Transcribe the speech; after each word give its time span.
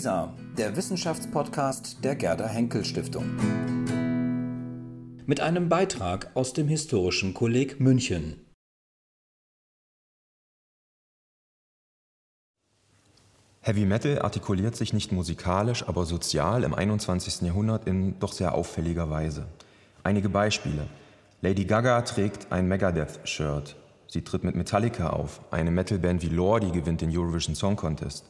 WISA, 0.00 0.32
der 0.56 0.76
Wissenschaftspodcast 0.76 2.02
der 2.02 2.16
Gerda 2.16 2.46
Henkel 2.46 2.86
Stiftung. 2.86 3.26
Mit 5.26 5.40
einem 5.40 5.68
Beitrag 5.68 6.30
aus 6.32 6.54
dem 6.54 6.68
Historischen 6.68 7.34
Kolleg 7.34 7.80
München. 7.80 8.46
Heavy 13.60 13.84
Metal 13.84 14.22
artikuliert 14.22 14.74
sich 14.74 14.94
nicht 14.94 15.12
musikalisch, 15.12 15.86
aber 15.86 16.06
sozial 16.06 16.64
im 16.64 16.72
21. 16.72 17.42
Jahrhundert 17.42 17.86
in 17.86 18.18
doch 18.20 18.32
sehr 18.32 18.54
auffälliger 18.54 19.10
Weise. 19.10 19.48
Einige 20.02 20.30
Beispiele. 20.30 20.86
Lady 21.42 21.66
Gaga 21.66 22.00
trägt 22.00 22.50
ein 22.50 22.66
Megadeth-Shirt. 22.68 23.76
Sie 24.06 24.22
tritt 24.22 24.44
mit 24.44 24.56
Metallica 24.56 25.10
auf. 25.10 25.42
Eine 25.50 25.70
Metalband 25.70 26.22
wie 26.22 26.30
Lordi 26.30 26.70
gewinnt 26.70 27.02
den 27.02 27.14
Eurovision 27.14 27.54
Song 27.54 27.76
Contest. 27.76 28.24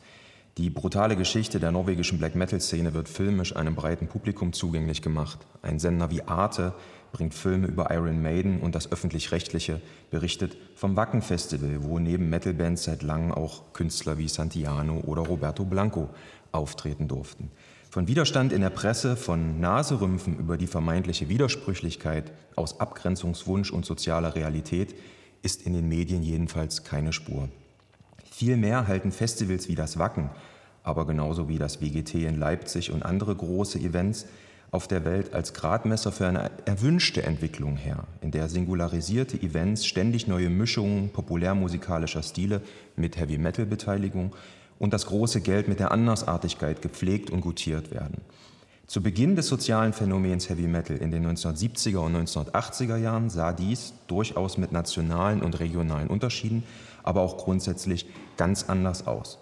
Die 0.58 0.68
brutale 0.68 1.14
Geschichte 1.14 1.60
der 1.60 1.70
norwegischen 1.70 2.18
Black 2.18 2.34
Metal-Szene 2.34 2.92
wird 2.92 3.08
filmisch 3.08 3.54
einem 3.54 3.76
breiten 3.76 4.08
Publikum 4.08 4.52
zugänglich 4.52 5.00
gemacht. 5.00 5.46
Ein 5.62 5.78
Sender 5.78 6.10
wie 6.10 6.22
Arte 6.22 6.74
bringt 7.12 7.34
Filme 7.34 7.68
über 7.68 7.90
Iron 7.92 8.20
Maiden 8.20 8.60
und 8.60 8.74
das 8.74 8.90
öffentlich-rechtliche 8.90 9.80
berichtet 10.10 10.56
vom 10.74 10.96
Wacken 10.96 11.22
Festival, 11.22 11.84
wo 11.84 12.00
neben 12.00 12.28
Metal-Bands 12.30 12.84
seit 12.84 13.02
langem 13.02 13.32
auch 13.32 13.72
Künstler 13.72 14.18
wie 14.18 14.28
Santiano 14.28 15.00
oder 15.00 15.22
Roberto 15.22 15.64
Blanco 15.64 16.10
auftreten 16.50 17.06
durften. 17.06 17.52
Von 17.88 18.08
Widerstand 18.08 18.52
in 18.52 18.60
der 18.60 18.70
Presse, 18.70 19.16
von 19.16 19.60
Naserümpfen 19.60 20.36
über 20.36 20.56
die 20.56 20.66
vermeintliche 20.66 21.28
Widersprüchlichkeit 21.28 22.32
aus 22.56 22.80
Abgrenzungswunsch 22.80 23.72
und 23.72 23.84
sozialer 23.84 24.34
Realität 24.34 24.94
ist 25.42 25.62
in 25.66 25.72
den 25.72 25.88
Medien 25.88 26.22
jedenfalls 26.22 26.84
keine 26.84 27.12
Spur. 27.12 27.48
Vielmehr 28.40 28.88
halten 28.88 29.12
Festivals 29.12 29.68
wie 29.68 29.74
das 29.74 29.98
Wacken, 29.98 30.30
aber 30.82 31.06
genauso 31.06 31.50
wie 31.50 31.58
das 31.58 31.82
WGT 31.82 32.14
in 32.14 32.38
Leipzig 32.38 32.90
und 32.90 33.02
andere 33.02 33.36
große 33.36 33.78
Events 33.78 34.24
auf 34.70 34.88
der 34.88 35.04
Welt 35.04 35.34
als 35.34 35.52
Gradmesser 35.52 36.10
für 36.10 36.26
eine 36.26 36.50
erwünschte 36.64 37.22
Entwicklung 37.22 37.76
her, 37.76 38.04
in 38.22 38.30
der 38.30 38.48
singularisierte 38.48 39.36
Events 39.42 39.84
ständig 39.84 40.26
neue 40.26 40.48
Mischungen 40.48 41.10
populärmusikalischer 41.10 42.22
Stile 42.22 42.62
mit 42.96 43.18
Heavy-Metal-Beteiligung 43.18 44.34
und 44.78 44.94
das 44.94 45.04
große 45.04 45.42
Geld 45.42 45.68
mit 45.68 45.78
der 45.78 45.90
Andersartigkeit 45.90 46.80
gepflegt 46.80 47.28
und 47.28 47.42
gutiert 47.42 47.90
werden. 47.90 48.22
Zu 48.86 49.02
Beginn 49.02 49.36
des 49.36 49.48
sozialen 49.48 49.92
Phänomens 49.92 50.48
Heavy 50.48 50.66
Metal 50.66 50.96
in 50.96 51.10
den 51.10 51.26
1970er 51.26 51.98
und 51.98 52.16
1980er 52.16 52.96
Jahren 52.96 53.28
sah 53.28 53.52
dies 53.52 53.92
durchaus 54.08 54.56
mit 54.56 54.72
nationalen 54.72 55.42
und 55.42 55.60
regionalen 55.60 56.08
Unterschieden 56.08 56.64
aber 57.02 57.20
auch 57.22 57.38
grundsätzlich 57.38 58.06
ganz 58.36 58.64
anders 58.68 59.06
aus. 59.06 59.38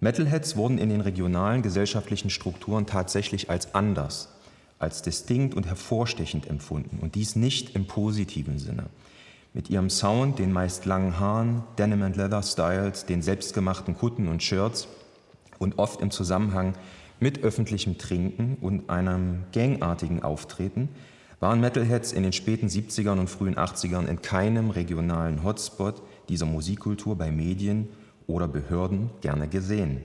Metalheads 0.00 0.56
wurden 0.56 0.78
in 0.78 0.90
den 0.90 1.00
regionalen 1.00 1.62
gesellschaftlichen 1.62 2.30
Strukturen 2.30 2.86
tatsächlich 2.86 3.48
als 3.48 3.74
anders, 3.74 4.28
als 4.78 5.02
distinkt 5.02 5.54
und 5.54 5.66
hervorstechend 5.66 6.48
empfunden 6.48 6.98
und 7.00 7.14
dies 7.14 7.36
nicht 7.36 7.74
im 7.74 7.86
positiven 7.86 8.58
Sinne. 8.58 8.86
Mit 9.54 9.70
ihrem 9.70 9.88
Sound, 9.88 10.40
den 10.40 10.52
meist 10.52 10.84
langen 10.84 11.18
Haaren, 11.20 11.62
Denim 11.78 12.02
and 12.02 12.16
Leather 12.16 12.42
Styles, 12.42 13.06
den 13.06 13.22
selbstgemachten 13.22 13.96
Kutten 13.96 14.28
und 14.28 14.42
Shirts 14.42 14.88
und 15.58 15.78
oft 15.78 16.00
im 16.00 16.10
Zusammenhang 16.10 16.74
mit 17.20 17.44
öffentlichem 17.44 17.96
Trinken 17.96 18.58
und 18.60 18.90
einem 18.90 19.44
gangartigen 19.52 20.22
Auftreten 20.22 20.88
waren 21.44 21.60
Metalheads 21.60 22.12
in 22.12 22.22
den 22.22 22.32
späten 22.32 22.68
70ern 22.68 23.18
und 23.18 23.28
frühen 23.28 23.56
80ern 23.56 24.06
in 24.06 24.22
keinem 24.22 24.70
regionalen 24.70 25.44
Hotspot 25.44 26.00
dieser 26.30 26.46
Musikkultur 26.46 27.18
bei 27.18 27.30
Medien 27.30 27.90
oder 28.26 28.48
Behörden 28.48 29.10
gerne 29.20 29.46
gesehen. 29.46 30.00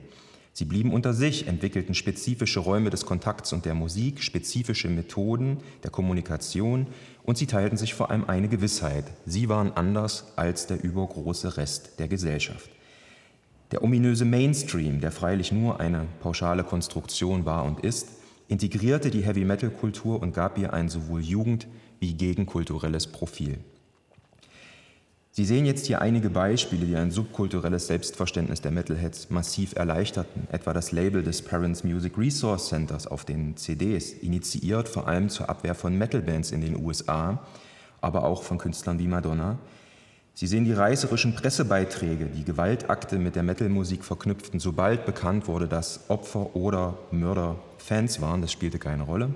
Sie 0.52 0.66
blieben 0.66 0.92
unter 0.92 1.14
sich, 1.14 1.46
entwickelten 1.48 1.94
spezifische 1.94 2.60
Räume 2.60 2.90
des 2.90 3.06
Kontakts 3.06 3.54
und 3.54 3.64
der 3.64 3.72
Musik, 3.72 4.22
spezifische 4.22 4.90
Methoden 4.90 5.62
der 5.82 5.90
Kommunikation 5.90 6.88
und 7.22 7.38
sie 7.38 7.46
teilten 7.46 7.78
sich 7.78 7.94
vor 7.94 8.10
allem 8.10 8.28
eine 8.28 8.48
Gewissheit. 8.48 9.06
Sie 9.24 9.48
waren 9.48 9.72
anders 9.72 10.34
als 10.36 10.66
der 10.66 10.84
übergroße 10.84 11.56
Rest 11.56 11.98
der 12.00 12.08
Gesellschaft. 12.08 12.68
Der 13.72 13.82
ominöse 13.82 14.26
Mainstream, 14.26 15.00
der 15.00 15.10
freilich 15.10 15.52
nur 15.52 15.80
eine 15.80 16.06
pauschale 16.20 16.64
Konstruktion 16.64 17.46
war 17.46 17.64
und 17.64 17.80
ist, 17.80 18.19
integrierte 18.50 19.10
die 19.10 19.24
Heavy-Metal-Kultur 19.24 20.20
und 20.20 20.34
gab 20.34 20.58
ihr 20.58 20.72
ein 20.72 20.88
sowohl 20.88 21.22
jugend- 21.22 21.68
wie 22.00 22.14
gegenkulturelles 22.14 23.06
Profil. 23.06 23.58
Sie 25.30 25.44
sehen 25.44 25.64
jetzt 25.64 25.86
hier 25.86 26.00
einige 26.02 26.28
Beispiele, 26.30 26.84
die 26.84 26.96
ein 26.96 27.12
subkulturelles 27.12 27.86
Selbstverständnis 27.86 28.60
der 28.60 28.72
Metalheads 28.72 29.30
massiv 29.30 29.76
erleichterten, 29.76 30.48
etwa 30.50 30.72
das 30.72 30.90
Label 30.90 31.22
des 31.22 31.42
Parents 31.42 31.84
Music 31.84 32.18
Resource 32.18 32.68
Centers 32.68 33.06
auf 33.06 33.24
den 33.24 33.56
CDs, 33.56 34.12
initiiert 34.12 34.88
vor 34.88 35.06
allem 35.06 35.28
zur 35.28 35.48
Abwehr 35.48 35.76
von 35.76 35.96
Metalbands 35.96 36.50
in 36.50 36.60
den 36.60 36.74
USA, 36.84 37.44
aber 38.00 38.24
auch 38.24 38.42
von 38.42 38.58
Künstlern 38.58 38.98
wie 38.98 39.06
Madonna. 39.06 39.60
Sie 40.34 40.46
sehen 40.46 40.64
die 40.64 40.72
reißerischen 40.72 41.34
Pressebeiträge, 41.34 42.26
die 42.26 42.44
Gewaltakte 42.44 43.18
mit 43.18 43.36
der 43.36 43.42
Metalmusik 43.42 44.04
verknüpften, 44.04 44.60
sobald 44.60 45.04
bekannt 45.04 45.48
wurde, 45.48 45.68
dass 45.68 46.08
Opfer 46.08 46.54
oder 46.56 46.96
Mörder 47.10 47.56
Fans 47.78 48.20
waren, 48.20 48.40
das 48.40 48.52
spielte 48.52 48.78
keine 48.78 49.02
Rolle. 49.02 49.30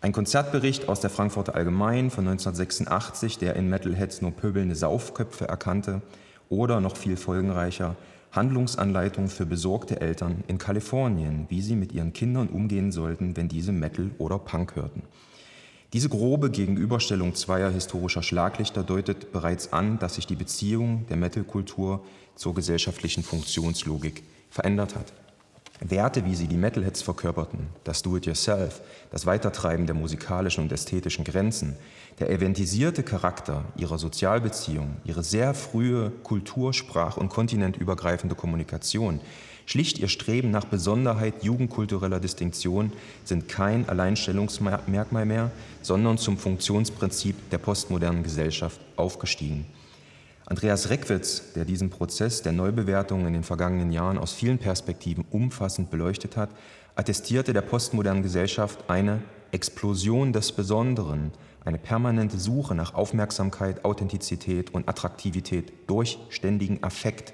Ein 0.00 0.12
Konzertbericht 0.12 0.88
aus 0.88 1.00
der 1.00 1.08
Frankfurter 1.08 1.54
Allgemein 1.54 2.10
von 2.10 2.28
1986, 2.28 3.38
der 3.38 3.56
in 3.56 3.70
Metalheads 3.70 4.20
nur 4.20 4.32
pöbelnde 4.32 4.76
Saufköpfe 4.76 5.48
erkannte, 5.48 6.02
oder 6.50 6.80
noch 6.80 6.96
viel 6.96 7.16
folgenreicher, 7.16 7.96
Handlungsanleitung 8.30 9.28
für 9.28 9.46
besorgte 9.46 10.00
Eltern 10.00 10.44
in 10.46 10.58
Kalifornien, 10.58 11.46
wie 11.48 11.62
sie 11.62 11.76
mit 11.76 11.92
ihren 11.92 12.12
Kindern 12.12 12.48
umgehen 12.48 12.92
sollten, 12.92 13.36
wenn 13.36 13.48
diese 13.48 13.72
Metal 13.72 14.10
oder 14.18 14.38
Punk 14.38 14.76
hörten. 14.76 15.02
Diese 15.94 16.08
grobe 16.08 16.50
Gegenüberstellung 16.50 17.36
zweier 17.36 17.70
historischer 17.70 18.24
Schlaglichter 18.24 18.82
deutet 18.82 19.30
bereits 19.30 19.72
an, 19.72 20.00
dass 20.00 20.16
sich 20.16 20.26
die 20.26 20.34
Beziehung 20.34 21.06
der 21.06 21.16
Metalkultur 21.16 22.04
zur 22.34 22.52
gesellschaftlichen 22.52 23.22
Funktionslogik 23.22 24.24
verändert 24.50 24.96
hat. 24.96 25.12
Werte, 25.78 26.24
wie 26.24 26.34
sie 26.34 26.48
die 26.48 26.56
Metalheads 26.56 27.02
verkörperten, 27.02 27.68
das 27.84 28.02
Do-it-yourself, 28.02 28.80
das 29.12 29.24
Weitertreiben 29.24 29.86
der 29.86 29.94
musikalischen 29.94 30.64
und 30.64 30.72
ästhetischen 30.72 31.24
Grenzen, 31.24 31.76
der 32.18 32.28
eventisierte 32.30 33.04
Charakter 33.04 33.64
ihrer 33.76 33.98
Sozialbeziehung, 33.98 34.96
ihre 35.04 35.22
sehr 35.22 35.54
frühe 35.54 36.10
Kultur-, 36.24 36.72
Sprach- 36.72 37.18
und 37.18 37.28
kontinentübergreifende 37.28 38.34
Kommunikation, 38.34 39.20
schlicht 39.66 39.98
ihr 39.98 40.08
Streben 40.08 40.50
nach 40.50 40.64
Besonderheit 40.64 41.42
jugendkultureller 41.42 42.20
Distinktion 42.20 42.92
sind 43.24 43.48
kein 43.48 43.88
Alleinstellungsmerkmal 43.88 45.24
mehr, 45.24 45.50
sondern 45.82 46.18
zum 46.18 46.36
Funktionsprinzip 46.38 47.50
der 47.50 47.58
postmodernen 47.58 48.22
Gesellschaft 48.22 48.80
aufgestiegen. 48.96 49.66
Andreas 50.46 50.90
Reckwitz, 50.90 51.52
der 51.54 51.64
diesen 51.64 51.88
Prozess 51.88 52.42
der 52.42 52.52
Neubewertung 52.52 53.26
in 53.26 53.32
den 53.32 53.44
vergangenen 53.44 53.92
Jahren 53.92 54.18
aus 54.18 54.34
vielen 54.34 54.58
Perspektiven 54.58 55.24
umfassend 55.30 55.90
beleuchtet 55.90 56.36
hat, 56.36 56.50
attestierte 56.96 57.54
der 57.54 57.62
postmodernen 57.62 58.22
Gesellschaft 58.22 58.84
eine 58.88 59.22
Explosion 59.52 60.32
des 60.32 60.52
Besonderen, 60.52 61.32
eine 61.64 61.78
permanente 61.78 62.38
Suche 62.38 62.74
nach 62.74 62.94
Aufmerksamkeit, 62.94 63.84
Authentizität 63.84 64.74
und 64.74 64.86
Attraktivität 64.88 65.72
durch 65.86 66.18
ständigen 66.28 66.82
Affekt, 66.82 67.32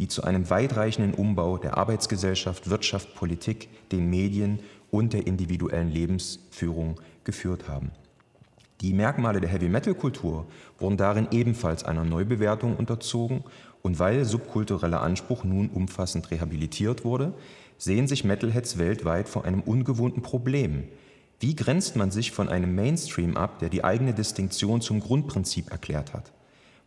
die 0.00 0.08
zu 0.08 0.24
einem 0.24 0.48
weitreichenden 0.48 1.12
Umbau 1.12 1.58
der 1.58 1.76
Arbeitsgesellschaft, 1.76 2.70
Wirtschaft, 2.70 3.14
Politik, 3.14 3.68
den 3.92 4.08
Medien 4.08 4.60
und 4.90 5.12
der 5.12 5.26
individuellen 5.26 5.90
Lebensführung 5.90 6.98
geführt 7.22 7.68
haben. 7.68 7.90
Die 8.80 8.94
Merkmale 8.94 9.42
der 9.42 9.50
Heavy-Metal-Kultur 9.50 10.46
wurden 10.78 10.96
darin 10.96 11.28
ebenfalls 11.32 11.84
einer 11.84 12.06
Neubewertung 12.06 12.76
unterzogen 12.76 13.44
und 13.82 13.98
weil 13.98 14.24
subkultureller 14.24 15.02
Anspruch 15.02 15.44
nun 15.44 15.68
umfassend 15.68 16.30
rehabilitiert 16.30 17.04
wurde, 17.04 17.34
sehen 17.76 18.08
sich 18.08 18.24
Metalheads 18.24 18.78
weltweit 18.78 19.28
vor 19.28 19.44
einem 19.44 19.60
ungewohnten 19.60 20.22
Problem. 20.22 20.84
Wie 21.40 21.54
grenzt 21.54 21.96
man 21.96 22.10
sich 22.10 22.32
von 22.32 22.48
einem 22.48 22.74
Mainstream 22.74 23.36
ab, 23.36 23.58
der 23.58 23.68
die 23.68 23.84
eigene 23.84 24.14
Distinktion 24.14 24.80
zum 24.80 25.00
Grundprinzip 25.00 25.70
erklärt 25.70 26.14
hat? 26.14 26.32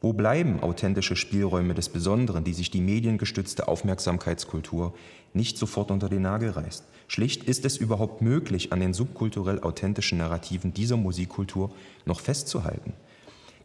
Wo 0.03 0.11
bleiben 0.11 0.59
authentische 0.59 1.15
Spielräume 1.15 1.75
des 1.75 1.87
Besonderen, 1.87 2.43
die 2.43 2.53
sich 2.53 2.69
die 2.69 2.81
mediengestützte 2.81 3.69
Aufmerksamkeitskultur 3.69 4.93
nicht 5.33 5.57
sofort 5.57 5.91
unter 5.91 6.09
den 6.09 6.23
Nagel 6.23 6.49
reißt? 6.49 6.83
Schlicht 7.07 7.45
ist 7.45 7.63
es 7.63 7.77
überhaupt 7.77 8.21
möglich, 8.21 8.73
an 8.73 8.81
den 8.81 8.93
subkulturell 8.93 9.61
authentischen 9.61 10.17
Narrativen 10.17 10.73
dieser 10.73 10.97
Musikkultur 10.97 11.71
noch 12.05 12.19
festzuhalten? 12.19 12.91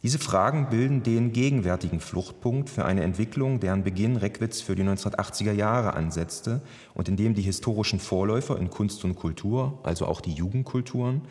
Diese 0.01 0.17
Fragen 0.17 0.69
bilden 0.69 1.03
den 1.03 1.33
gegenwärtigen 1.33 1.99
Fluchtpunkt 1.99 2.69
für 2.69 2.85
eine 2.85 3.03
Entwicklung, 3.03 3.59
deren 3.59 3.83
Beginn 3.83 4.15
Reckwitz 4.15 4.61
für 4.61 4.75
die 4.75 4.83
1980er 4.83 5.51
Jahre 5.51 5.93
ansetzte 5.93 6.61
und 6.93 7.09
in 7.09 7.17
dem 7.17 7.33
die 7.33 7.41
historischen 7.41 7.99
Vorläufer 7.99 8.57
in 8.57 8.69
Kunst 8.69 9.03
und 9.03 9.15
Kultur, 9.15 9.77
also 9.83 10.05
auch 10.05 10.21
die 10.21 10.31
Jugendkulturen, 10.31 11.23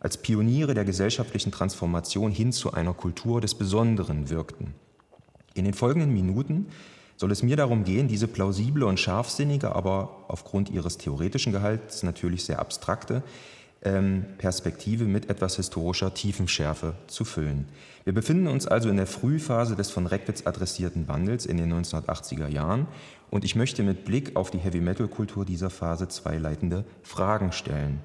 als 0.00 0.16
Pioniere 0.16 0.74
der 0.74 0.84
gesellschaftlichen 0.84 1.52
Transformation 1.52 2.32
hin 2.32 2.52
zu 2.52 2.72
einer 2.72 2.94
Kultur 2.94 3.40
des 3.40 3.54
Besonderen 3.54 4.30
wirkten. 4.30 4.74
In 5.54 5.64
den 5.64 5.74
folgenden 5.74 6.12
Minuten 6.12 6.66
soll 7.16 7.30
es 7.30 7.42
mir 7.42 7.56
darum 7.56 7.84
gehen, 7.84 8.08
diese 8.08 8.26
plausible 8.26 8.86
und 8.86 8.98
scharfsinnige, 8.98 9.76
aber 9.76 10.24
aufgrund 10.28 10.70
ihres 10.70 10.96
theoretischen 10.96 11.52
Gehalts 11.52 12.02
natürlich 12.02 12.44
sehr 12.44 12.58
abstrakte 12.58 13.22
ähm, 13.82 14.24
Perspektive 14.38 15.04
mit 15.04 15.30
etwas 15.30 15.56
historischer 15.56 16.12
Tiefenschärfe 16.14 16.94
zu 17.06 17.24
füllen. 17.24 17.66
Wir 18.04 18.14
befinden 18.14 18.46
uns 18.46 18.66
also 18.66 18.88
in 18.88 18.96
der 18.96 19.06
Frühphase 19.06 19.76
des 19.76 19.90
von 19.90 20.06
Reckwitz 20.06 20.46
adressierten 20.46 21.08
Wandels 21.08 21.46
in 21.46 21.56
den 21.56 21.72
1980er 21.72 22.48
Jahren 22.48 22.86
und 23.30 23.44
ich 23.44 23.56
möchte 23.56 23.82
mit 23.82 24.04
Blick 24.04 24.36
auf 24.36 24.50
die 24.50 24.58
Heavy-Metal-Kultur 24.58 25.44
dieser 25.44 25.70
Phase 25.70 26.08
zwei 26.08 26.36
leitende 26.36 26.84
Fragen 27.02 27.52
stellen. 27.52 28.00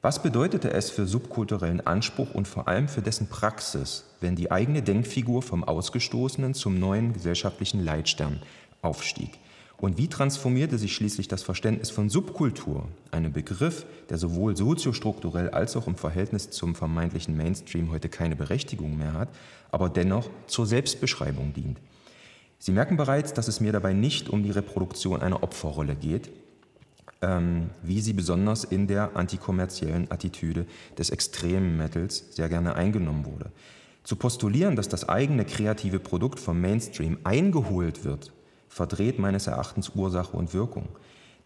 Was 0.00 0.22
bedeutete 0.22 0.72
es 0.72 0.90
für 0.90 1.08
subkulturellen 1.08 1.84
Anspruch 1.84 2.32
und 2.32 2.46
vor 2.46 2.68
allem 2.68 2.86
für 2.86 3.02
dessen 3.02 3.26
Praxis, 3.26 4.04
wenn 4.20 4.36
die 4.36 4.52
eigene 4.52 4.80
Denkfigur 4.80 5.42
vom 5.42 5.64
Ausgestoßenen 5.64 6.54
zum 6.54 6.78
neuen 6.78 7.14
gesellschaftlichen 7.14 7.84
Leitstern 7.84 8.40
aufstieg? 8.80 9.38
Und 9.76 9.98
wie 9.98 10.06
transformierte 10.06 10.78
sich 10.78 10.94
schließlich 10.94 11.26
das 11.26 11.42
Verständnis 11.42 11.90
von 11.90 12.10
Subkultur, 12.10 12.86
einem 13.10 13.32
Begriff, 13.32 13.86
der 14.08 14.18
sowohl 14.18 14.56
soziostrukturell 14.56 15.50
als 15.50 15.76
auch 15.76 15.88
im 15.88 15.96
Verhältnis 15.96 16.50
zum 16.50 16.76
vermeintlichen 16.76 17.36
Mainstream 17.36 17.90
heute 17.90 18.08
keine 18.08 18.36
Berechtigung 18.36 18.96
mehr 18.96 19.14
hat, 19.14 19.28
aber 19.72 19.88
dennoch 19.88 20.30
zur 20.46 20.66
Selbstbeschreibung 20.66 21.54
dient? 21.54 21.80
Sie 22.60 22.72
merken 22.72 22.96
bereits, 22.96 23.34
dass 23.34 23.48
es 23.48 23.60
mir 23.60 23.72
dabei 23.72 23.94
nicht 23.94 24.28
um 24.28 24.44
die 24.44 24.52
Reproduktion 24.52 25.22
einer 25.22 25.42
Opferrolle 25.42 25.96
geht, 25.96 26.30
wie 27.20 28.00
sie 28.00 28.12
besonders 28.12 28.62
in 28.62 28.86
der 28.86 29.16
antikommerziellen 29.16 30.10
Attitüde 30.10 30.66
des 30.96 31.10
extremen 31.10 31.76
Metals 31.76 32.24
sehr 32.30 32.48
gerne 32.48 32.76
eingenommen 32.76 33.26
wurde. 33.26 33.50
Zu 34.04 34.16
postulieren, 34.16 34.76
dass 34.76 34.88
das 34.88 35.08
eigene 35.08 35.44
kreative 35.44 35.98
Produkt 35.98 36.38
vom 36.38 36.60
Mainstream 36.60 37.18
eingeholt 37.24 38.04
wird, 38.04 38.32
verdreht 38.68 39.18
meines 39.18 39.48
Erachtens 39.48 39.90
Ursache 39.94 40.36
und 40.36 40.54
Wirkung. 40.54 40.88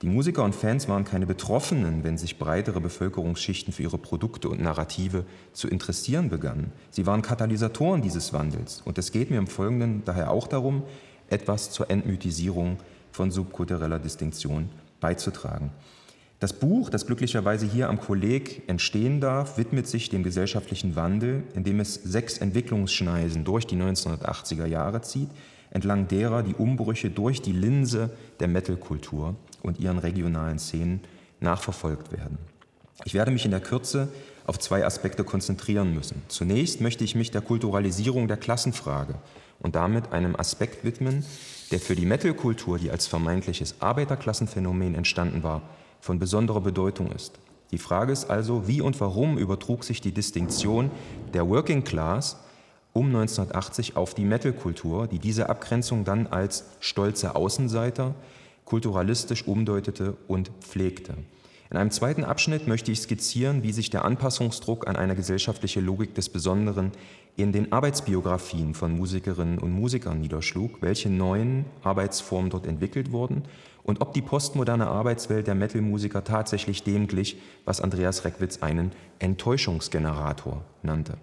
Die 0.02 0.08
Musiker 0.08 0.42
und 0.44 0.54
Fans 0.54 0.88
waren 0.88 1.04
keine 1.04 1.26
Betroffenen, 1.26 2.02
wenn 2.04 2.18
sich 2.18 2.38
breitere 2.38 2.80
Bevölkerungsschichten 2.80 3.72
für 3.72 3.84
ihre 3.84 3.98
Produkte 3.98 4.48
und 4.48 4.60
Narrative 4.60 5.24
zu 5.52 5.68
interessieren 5.68 6.28
begannen. 6.28 6.72
Sie 6.90 7.06
waren 7.06 7.22
Katalysatoren 7.22 8.02
dieses 8.02 8.32
Wandels. 8.32 8.82
Und 8.84 8.98
es 8.98 9.12
geht 9.12 9.30
mir 9.30 9.38
im 9.38 9.46
Folgenden 9.46 10.04
daher 10.04 10.32
auch 10.32 10.48
darum, 10.48 10.82
etwas 11.30 11.70
zur 11.70 11.88
Entmythisierung 11.88 12.78
von 13.12 13.30
subkultureller 13.30 14.00
Distinktion 14.00 14.68
beizutragen. 15.02 15.70
Das 16.40 16.54
Buch, 16.54 16.90
das 16.90 17.06
glücklicherweise 17.06 17.66
hier 17.66 17.88
am 17.88 18.00
Kolleg 18.00 18.62
entstehen 18.66 19.20
darf, 19.20 19.58
widmet 19.58 19.86
sich 19.86 20.08
dem 20.08 20.24
gesellschaftlichen 20.24 20.96
Wandel, 20.96 21.44
indem 21.54 21.78
es 21.78 21.94
sechs 21.94 22.38
Entwicklungsschneisen 22.38 23.44
durch 23.44 23.66
die 23.66 23.76
1980er 23.76 24.66
Jahre 24.66 25.02
zieht, 25.02 25.28
entlang 25.70 26.08
derer 26.08 26.42
die 26.42 26.54
Umbrüche 26.54 27.10
durch 27.10 27.42
die 27.42 27.52
Linse 27.52 28.10
der 28.40 28.48
Metalkultur 28.48 29.36
und 29.62 29.78
ihren 29.78 29.98
regionalen 29.98 30.58
Szenen 30.58 31.02
nachverfolgt 31.38 32.10
werden. 32.10 32.38
Ich 33.04 33.14
werde 33.14 33.30
mich 33.30 33.44
in 33.44 33.50
der 33.50 33.60
Kürze 33.60 34.08
auf 34.46 34.58
zwei 34.58 34.84
Aspekte 34.84 35.24
konzentrieren 35.24 35.94
müssen. 35.94 36.22
Zunächst 36.28 36.80
möchte 36.80 37.04
ich 37.04 37.14
mich 37.14 37.30
der 37.30 37.40
Kulturalisierung 37.40 38.28
der 38.28 38.36
Klassenfrage 38.36 39.14
und 39.60 39.74
damit 39.74 40.12
einem 40.12 40.36
Aspekt 40.36 40.84
widmen, 40.84 41.24
der 41.70 41.80
für 41.80 41.94
die 41.94 42.06
Metal-Kultur, 42.06 42.78
die 42.78 42.90
als 42.90 43.06
vermeintliches 43.06 43.76
Arbeiterklassenphänomen 43.80 44.94
entstanden 44.94 45.42
war, 45.42 45.62
von 46.00 46.18
besonderer 46.18 46.60
Bedeutung 46.60 47.12
ist. 47.12 47.38
Die 47.70 47.78
Frage 47.78 48.12
ist 48.12 48.28
also, 48.28 48.68
wie 48.68 48.80
und 48.80 49.00
warum 49.00 49.38
übertrug 49.38 49.84
sich 49.84 50.00
die 50.00 50.12
Distinktion 50.12 50.90
der 51.32 51.48
Working 51.48 51.84
Class 51.84 52.36
um 52.92 53.06
1980 53.06 53.96
auf 53.96 54.14
die 54.14 54.24
Metal-Kultur, 54.24 55.06
die 55.06 55.18
diese 55.18 55.48
Abgrenzung 55.48 56.04
dann 56.04 56.26
als 56.26 56.64
stolze 56.80 57.34
Außenseiter 57.34 58.14
kulturalistisch 58.66 59.46
umdeutete 59.46 60.16
und 60.28 60.50
pflegte. 60.60 61.14
In 61.72 61.78
einem 61.78 61.90
zweiten 61.90 62.22
Abschnitt 62.22 62.68
möchte 62.68 62.92
ich 62.92 63.00
skizzieren, 63.00 63.62
wie 63.62 63.72
sich 63.72 63.88
der 63.88 64.04
Anpassungsdruck 64.04 64.86
an 64.86 64.94
eine 64.94 65.16
gesellschaftliche 65.16 65.80
Logik 65.80 66.14
des 66.14 66.28
Besonderen 66.28 66.92
in 67.34 67.50
den 67.50 67.72
Arbeitsbiografien 67.72 68.74
von 68.74 68.94
Musikerinnen 68.94 69.58
und 69.58 69.72
Musikern 69.72 70.20
niederschlug, 70.20 70.82
welche 70.82 71.08
neuen 71.08 71.64
Arbeitsformen 71.82 72.50
dort 72.50 72.66
entwickelt 72.66 73.10
wurden 73.10 73.44
und 73.84 74.02
ob 74.02 74.12
die 74.12 74.20
postmoderne 74.20 74.86
Arbeitswelt 74.86 75.46
der 75.46 75.54
Metal-Musiker 75.54 76.24
tatsächlich 76.24 76.82
dem 76.82 77.06
glich, 77.06 77.38
was 77.64 77.80
Andreas 77.80 78.26
Reckwitz 78.26 78.62
einen 78.62 78.92
Enttäuschungsgenerator 79.18 80.62
nannte. 80.82 81.16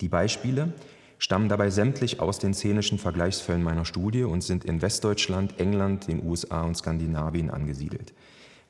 Die 0.00 0.08
Beispiele 0.08 0.72
stammen 1.18 1.50
dabei 1.50 1.68
sämtlich 1.68 2.18
aus 2.20 2.38
den 2.38 2.54
szenischen 2.54 2.96
Vergleichsfällen 2.96 3.62
meiner 3.62 3.84
Studie 3.84 4.22
und 4.22 4.42
sind 4.42 4.64
in 4.64 4.80
Westdeutschland, 4.80 5.60
England, 5.60 6.08
den 6.08 6.26
USA 6.26 6.62
und 6.62 6.78
Skandinavien 6.78 7.50
angesiedelt. 7.50 8.14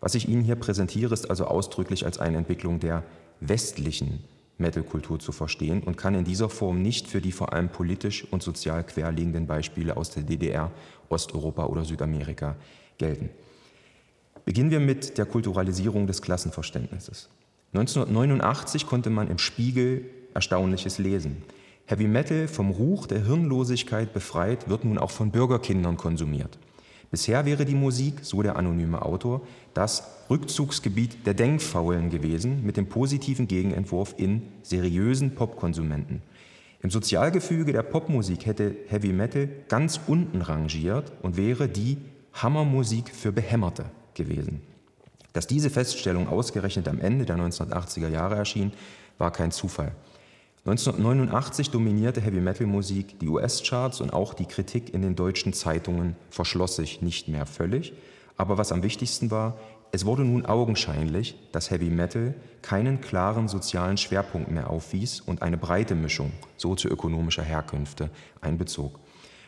Was 0.01 0.15
ich 0.15 0.29
Ihnen 0.29 0.43
hier 0.43 0.57
präsentiere, 0.57 1.15
ist 1.15 1.31
also 1.31 1.47
ausdrücklich 1.47 2.05
als 2.05 2.19
eine 2.19 2.37
Entwicklung 2.39 2.81
der 2.81 3.03
westlichen 3.41 4.25
Metal-Kultur 4.59 5.19
zu 5.19 5.33
verstehen 5.33 5.83
und 5.83 5.97
kann 5.97 6.15
in 6.15 6.25
dieser 6.25 6.49
Form 6.49 6.81
nicht 6.81 7.09
für 7.09 7.21
die 7.21 7.33
vor 7.33 7.53
allem 7.53 7.69
politisch 7.69 8.27
und 8.31 8.43
sozial 8.43 8.85
querliegenden 8.85 9.47
Beispiele 9.47 9.97
aus 9.97 10.11
der 10.11 10.23
DDR, 10.23 10.71
Osteuropa 11.09 11.67
oder 11.67 11.85
Südamerika 11.85 12.57
gelten. 12.99 13.31
Beginnen 14.45 14.71
wir 14.71 14.81
mit 14.81 15.19
der 15.19 15.27
Kulturalisierung 15.27 16.07
des 16.07 16.23
Klassenverständnisses. 16.23 17.29
1989 17.75 18.87
konnte 18.87 19.11
man 19.11 19.29
im 19.29 19.39
Spiegel 19.39 20.09
Erstaunliches 20.35 20.99
lesen. 20.99 21.43
Heavy 21.87 22.09
Metal 22.09 22.49
vom 22.49 22.71
Ruch 22.71 23.07
der 23.07 23.25
Hirnlosigkeit 23.25 24.13
befreit, 24.13 24.69
wird 24.69 24.85
nun 24.85 24.99
auch 24.99 25.11
von 25.11 25.31
Bürgerkindern 25.31 25.97
konsumiert. 25.97 26.59
Bisher 27.17 27.47
wäre 27.47 27.65
die 27.65 27.75
Musik, 27.75 28.17
so 28.21 28.43
der 28.43 28.57
anonyme 28.57 29.01
Autor, 29.01 29.41
das 29.73 30.07
Rückzugsgebiet 30.29 31.27
der 31.27 31.33
Denkfaulen 31.33 32.11
gewesen, 32.11 32.63
mit 32.63 32.77
dem 32.77 32.91
positiven 32.91 33.49
Gegenentwurf 33.49 34.15
in 34.19 34.43
seriösen 34.63 35.35
Popkonsumenten. 35.35 36.21
Im 36.83 36.91
Sozialgefüge 36.91 37.73
der 37.73 37.85
Popmusik 37.85 38.45
hätte 38.45 38.77
Heavy 38.89 39.15
Metal 39.15 39.49
ganz 39.69 39.99
unten 40.07 40.43
rangiert 40.43 41.11
und 41.23 41.39
wäre 41.39 41.71
die 41.71 41.97
Hammermusik 42.35 43.09
für 43.09 43.33
Behämmerte 43.33 43.87
gewesen. 44.13 44.61
Dass 45.33 45.47
diese 45.47 45.71
Feststellung 45.71 46.29
ausgerechnet 46.29 46.87
am 46.87 47.01
Ende 47.01 47.25
der 47.25 47.39
1980er 47.39 48.11
Jahre 48.11 48.37
erschien, 48.37 48.75
war 49.17 49.33
kein 49.33 49.53
Zufall. 49.53 49.93
1989 50.67 51.71
dominierte 51.71 52.21
Heavy 52.21 52.41
Metal 52.41 52.67
Musik 52.67 53.21
die 53.21 53.29
US-Charts 53.29 54.01
und 54.01 54.13
auch 54.13 54.35
die 54.35 54.47
Kritik 54.47 54.93
in 54.93 55.01
den 55.01 55.15
deutschen 55.15 55.53
Zeitungen 55.53 56.17
verschloss 56.29 56.75
sich 56.75 57.03
nicht 57.03 57.29
mehr 57.29 57.47
völlig. 57.47 57.93
Aber 58.37 58.59
was 58.59 58.73
am 58.73 58.83
wichtigsten 58.83 59.31
war, 59.31 59.57
es 59.93 60.05
wurde 60.07 60.25
nun 60.25 60.45
augenscheinlich, 60.45 61.37
dass 61.53 61.71
Heavy 61.71 61.89
Metal 61.89 62.35
keinen 62.63 63.01
klaren 63.01 63.47
sozialen 63.47 63.97
Schwerpunkt 63.97 64.51
mehr 64.51 64.69
aufwies 64.69 65.21
und 65.21 65.41
eine 65.41 65.57
breite 65.57 65.95
Mischung 65.95 66.33
sozioökonomischer 66.57 67.45
Herkünfte 67.45 68.11
einbezog. 68.41 68.99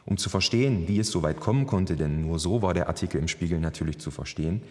Um 0.07 0.19
zu 0.19 0.31
verstehen, 0.31 0.87
wie 0.87 1.01
es 1.01 1.11
so 1.11 1.25
weit 1.25 1.41
kommen 1.41 1.67
konnte, 1.67 1.97
denn 1.97 2.23
nur 2.23 2.39
so 2.39 2.63
war 2.63 2.75
der 2.75 2.87
Artikel 2.87 3.21
im 3.21 3.27
Spiegel 3.27 3.59
natürlich 3.59 3.99
zu 3.99 4.13
verstehen, 4.13 4.63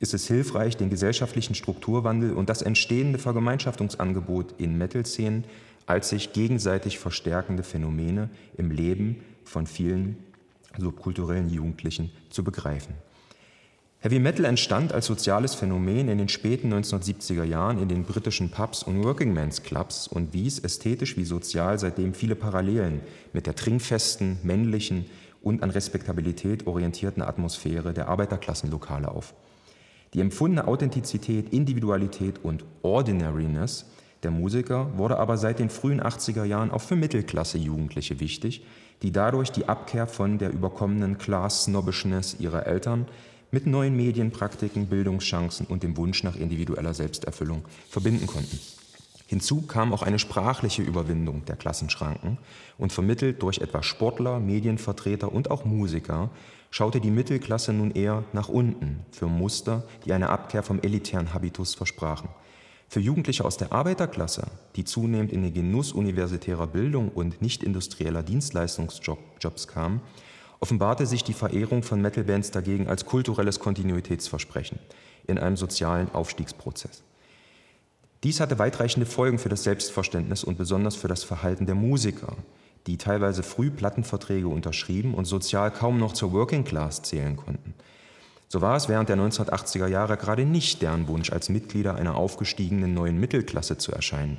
ist 0.00 0.14
es 0.14 0.26
hilfreich, 0.26 0.76
den 0.76 0.90
gesellschaftlichen 0.90 1.54
Strukturwandel 1.54 2.32
und 2.32 2.48
das 2.48 2.62
entstehende 2.62 3.18
Vergemeinschaftungsangebot 3.18 4.54
in 4.58 4.76
Metal-Szenen 4.76 5.44
als 5.86 6.08
sich 6.08 6.32
gegenseitig 6.32 6.98
verstärkende 6.98 7.62
Phänomene 7.62 8.30
im 8.56 8.70
Leben 8.70 9.22
von 9.44 9.66
vielen 9.66 10.16
subkulturellen 10.78 11.50
Jugendlichen 11.50 12.10
zu 12.30 12.44
begreifen. 12.44 12.94
Heavy 13.98 14.18
Metal 14.18 14.44
entstand 14.46 14.92
als 14.92 15.06
soziales 15.06 15.54
Phänomen 15.54 16.08
in 16.08 16.18
den 16.18 16.28
späten 16.28 16.72
1970er 16.72 17.44
Jahren 17.44 17.78
in 17.78 17.88
den 17.88 18.02
britischen 18.02 18.50
Pubs 18.50 18.82
und 18.82 19.04
Workingmen's 19.04 19.62
Clubs 19.62 20.08
und 20.08 20.32
wies 20.32 20.58
ästhetisch 20.58 21.16
wie 21.16 21.24
sozial 21.24 21.78
seitdem 21.78 22.12
viele 22.12 22.34
Parallelen 22.34 23.00
mit 23.32 23.46
der 23.46 23.54
trinkfesten, 23.54 24.38
männlichen 24.42 25.06
und 25.40 25.62
an 25.62 25.70
Respektabilität 25.70 26.66
orientierten 26.66 27.22
Atmosphäre 27.22 27.92
der 27.92 28.08
Arbeiterklassenlokale 28.08 29.08
auf. 29.08 29.34
Die 30.14 30.20
empfundene 30.20 30.66
Authentizität, 30.66 31.52
Individualität 31.52 32.44
und 32.44 32.64
Ordinariness 32.82 33.86
der 34.22 34.30
Musiker 34.30 34.96
wurde 34.96 35.18
aber 35.18 35.36
seit 35.36 35.58
den 35.58 35.70
frühen 35.70 36.00
80er 36.00 36.44
Jahren 36.44 36.70
auch 36.70 36.82
für 36.82 36.96
Mittelklasse-Jugendliche 36.96 38.20
wichtig, 38.20 38.64
die 39.02 39.10
dadurch 39.10 39.50
die 39.50 39.68
Abkehr 39.68 40.06
von 40.06 40.38
der 40.38 40.52
überkommenen 40.52 41.18
Class-Snobbishness 41.18 42.36
ihrer 42.38 42.66
Eltern 42.66 43.06
mit 43.50 43.66
neuen 43.66 43.96
Medienpraktiken, 43.96 44.86
Bildungschancen 44.86 45.66
und 45.66 45.82
dem 45.82 45.96
Wunsch 45.96 46.22
nach 46.22 46.36
individueller 46.36 46.94
Selbsterfüllung 46.94 47.64
verbinden 47.88 48.26
konnten. 48.26 48.58
Hinzu 49.32 49.62
kam 49.62 49.94
auch 49.94 50.02
eine 50.02 50.18
sprachliche 50.18 50.82
Überwindung 50.82 51.46
der 51.46 51.56
Klassenschranken 51.56 52.36
und 52.76 52.92
vermittelt 52.92 53.40
durch 53.40 53.60
etwa 53.62 53.82
Sportler, 53.82 54.38
Medienvertreter 54.40 55.32
und 55.32 55.50
auch 55.50 55.64
Musiker 55.64 56.28
schaute 56.70 57.00
die 57.00 57.10
Mittelklasse 57.10 57.72
nun 57.72 57.92
eher 57.92 58.24
nach 58.34 58.50
unten 58.50 59.06
für 59.10 59.28
Muster, 59.28 59.84
die 60.04 60.12
eine 60.12 60.28
Abkehr 60.28 60.62
vom 60.62 60.80
elitären 60.82 61.32
Habitus 61.32 61.74
versprachen. 61.74 62.28
Für 62.88 63.00
Jugendliche 63.00 63.46
aus 63.46 63.56
der 63.56 63.72
Arbeiterklasse, 63.72 64.48
die 64.76 64.84
zunehmend 64.84 65.32
in 65.32 65.44
den 65.44 65.54
Genuss 65.54 65.92
universitärer 65.92 66.66
Bildung 66.66 67.08
und 67.08 67.40
nicht 67.40 67.62
industrieller 67.62 68.22
Dienstleistungsjobs 68.22 69.66
kamen, 69.66 70.02
offenbarte 70.60 71.06
sich 71.06 71.24
die 71.24 71.32
Verehrung 71.32 71.82
von 71.82 72.02
Metal-Bands 72.02 72.50
dagegen 72.50 72.86
als 72.86 73.06
kulturelles 73.06 73.60
Kontinuitätsversprechen 73.60 74.78
in 75.26 75.38
einem 75.38 75.56
sozialen 75.56 76.12
Aufstiegsprozess. 76.12 77.02
Dies 78.24 78.38
hatte 78.38 78.60
weitreichende 78.60 79.06
Folgen 79.06 79.40
für 79.40 79.48
das 79.48 79.64
Selbstverständnis 79.64 80.44
und 80.44 80.56
besonders 80.56 80.94
für 80.94 81.08
das 81.08 81.24
Verhalten 81.24 81.66
der 81.66 81.74
Musiker, 81.74 82.36
die 82.86 82.96
teilweise 82.96 83.42
früh 83.42 83.70
Plattenverträge 83.70 84.46
unterschrieben 84.46 85.14
und 85.14 85.24
sozial 85.24 85.72
kaum 85.72 85.98
noch 85.98 86.12
zur 86.12 86.32
Working 86.32 86.62
Class 86.62 87.02
zählen 87.02 87.36
konnten. 87.36 87.74
So 88.48 88.60
war 88.60 88.76
es 88.76 88.88
während 88.88 89.08
der 89.08 89.16
1980er 89.16 89.88
Jahre 89.88 90.16
gerade 90.16 90.44
nicht 90.44 90.82
deren 90.82 91.08
Wunsch, 91.08 91.32
als 91.32 91.48
Mitglieder 91.48 91.96
einer 91.96 92.16
aufgestiegenen 92.16 92.94
neuen 92.94 93.18
Mittelklasse 93.18 93.78
zu 93.78 93.90
erscheinen. 93.90 94.38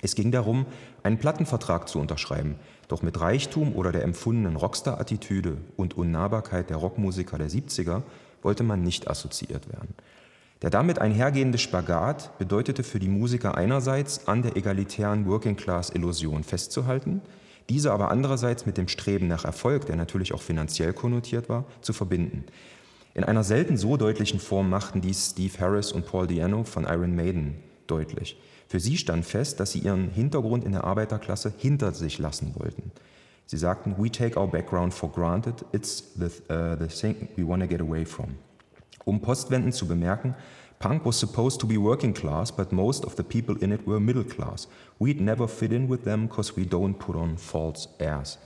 Es 0.00 0.14
ging 0.14 0.30
darum, 0.30 0.66
einen 1.02 1.18
Plattenvertrag 1.18 1.88
zu 1.88 1.98
unterschreiben, 1.98 2.54
doch 2.86 3.02
mit 3.02 3.20
Reichtum 3.20 3.74
oder 3.74 3.90
der 3.90 4.04
empfundenen 4.04 4.54
Rockstar-Attitüde 4.54 5.56
und 5.76 5.96
Unnahbarkeit 5.96 6.70
der 6.70 6.76
Rockmusiker 6.76 7.36
der 7.36 7.50
70er 7.50 8.02
wollte 8.42 8.62
man 8.62 8.82
nicht 8.82 9.10
assoziiert 9.10 9.68
werden. 9.72 9.94
Der 10.62 10.70
damit 10.70 11.00
einhergehende 11.00 11.58
Spagat 11.58 12.36
bedeutete 12.38 12.82
für 12.82 12.98
die 12.98 13.08
Musiker 13.08 13.56
einerseits 13.56 14.26
an 14.26 14.42
der 14.42 14.56
egalitären 14.56 15.26
Working-Class-Illusion 15.26 16.42
festzuhalten, 16.42 17.22
diese 17.68 17.92
aber 17.92 18.10
andererseits 18.10 18.66
mit 18.66 18.76
dem 18.76 18.88
Streben 18.88 19.28
nach 19.28 19.44
Erfolg, 19.44 19.86
der 19.86 19.96
natürlich 19.96 20.34
auch 20.34 20.42
finanziell 20.42 20.92
konnotiert 20.92 21.48
war, 21.48 21.64
zu 21.80 21.92
verbinden. 21.92 22.44
In 23.14 23.24
einer 23.24 23.44
selten 23.44 23.76
so 23.76 23.96
deutlichen 23.96 24.40
Form 24.40 24.68
machten 24.70 25.00
dies 25.00 25.30
Steve 25.30 25.52
Harris 25.60 25.92
und 25.92 26.06
Paul 26.06 26.26
Diano 26.26 26.64
von 26.64 26.84
Iron 26.84 27.14
Maiden 27.14 27.56
deutlich. 27.86 28.40
Für 28.68 28.80
sie 28.80 28.96
stand 28.96 29.24
fest, 29.24 29.60
dass 29.60 29.72
sie 29.72 29.80
ihren 29.80 30.10
Hintergrund 30.10 30.64
in 30.64 30.72
der 30.72 30.84
Arbeiterklasse 30.84 31.52
hinter 31.56 31.92
sich 31.92 32.18
lassen 32.18 32.54
wollten. 32.56 32.90
Sie 33.46 33.56
sagten, 33.56 33.94
we 33.96 34.10
take 34.10 34.38
our 34.38 34.46
background 34.46 34.92
for 34.92 35.10
granted, 35.10 35.64
it's 35.72 36.12
the, 36.16 36.26
uh, 36.52 36.76
the 36.78 36.86
thing 36.86 37.28
we 37.36 37.46
want 37.46 37.62
to 37.62 37.68
get 37.68 37.80
away 37.80 38.04
from. 38.04 38.36
Um 39.08 39.22
postwendend 39.22 39.74
zu 39.74 39.88
bemerken, 39.88 40.34
Punk 40.78 41.06
was 41.06 41.18
supposed 41.18 41.58
to 41.62 41.66
be 41.66 41.78
working 41.78 42.12
class, 42.12 42.52
but 42.52 42.72
most 42.72 43.06
of 43.06 43.16
the 43.16 43.22
people 43.22 43.56
in 43.60 43.72
it 43.72 43.86
were 43.86 43.98
middle 43.98 44.22
class. 44.22 44.68
We'd 44.98 45.18
never 45.18 45.48
fit 45.48 45.72
in 45.72 45.88
with 45.88 46.04
them 46.04 46.28
because 46.28 46.54
we 46.58 46.64
don't 46.64 46.98
put 46.98 47.16
on 47.16 47.38
false 47.38 47.88
airs. 47.98 48.38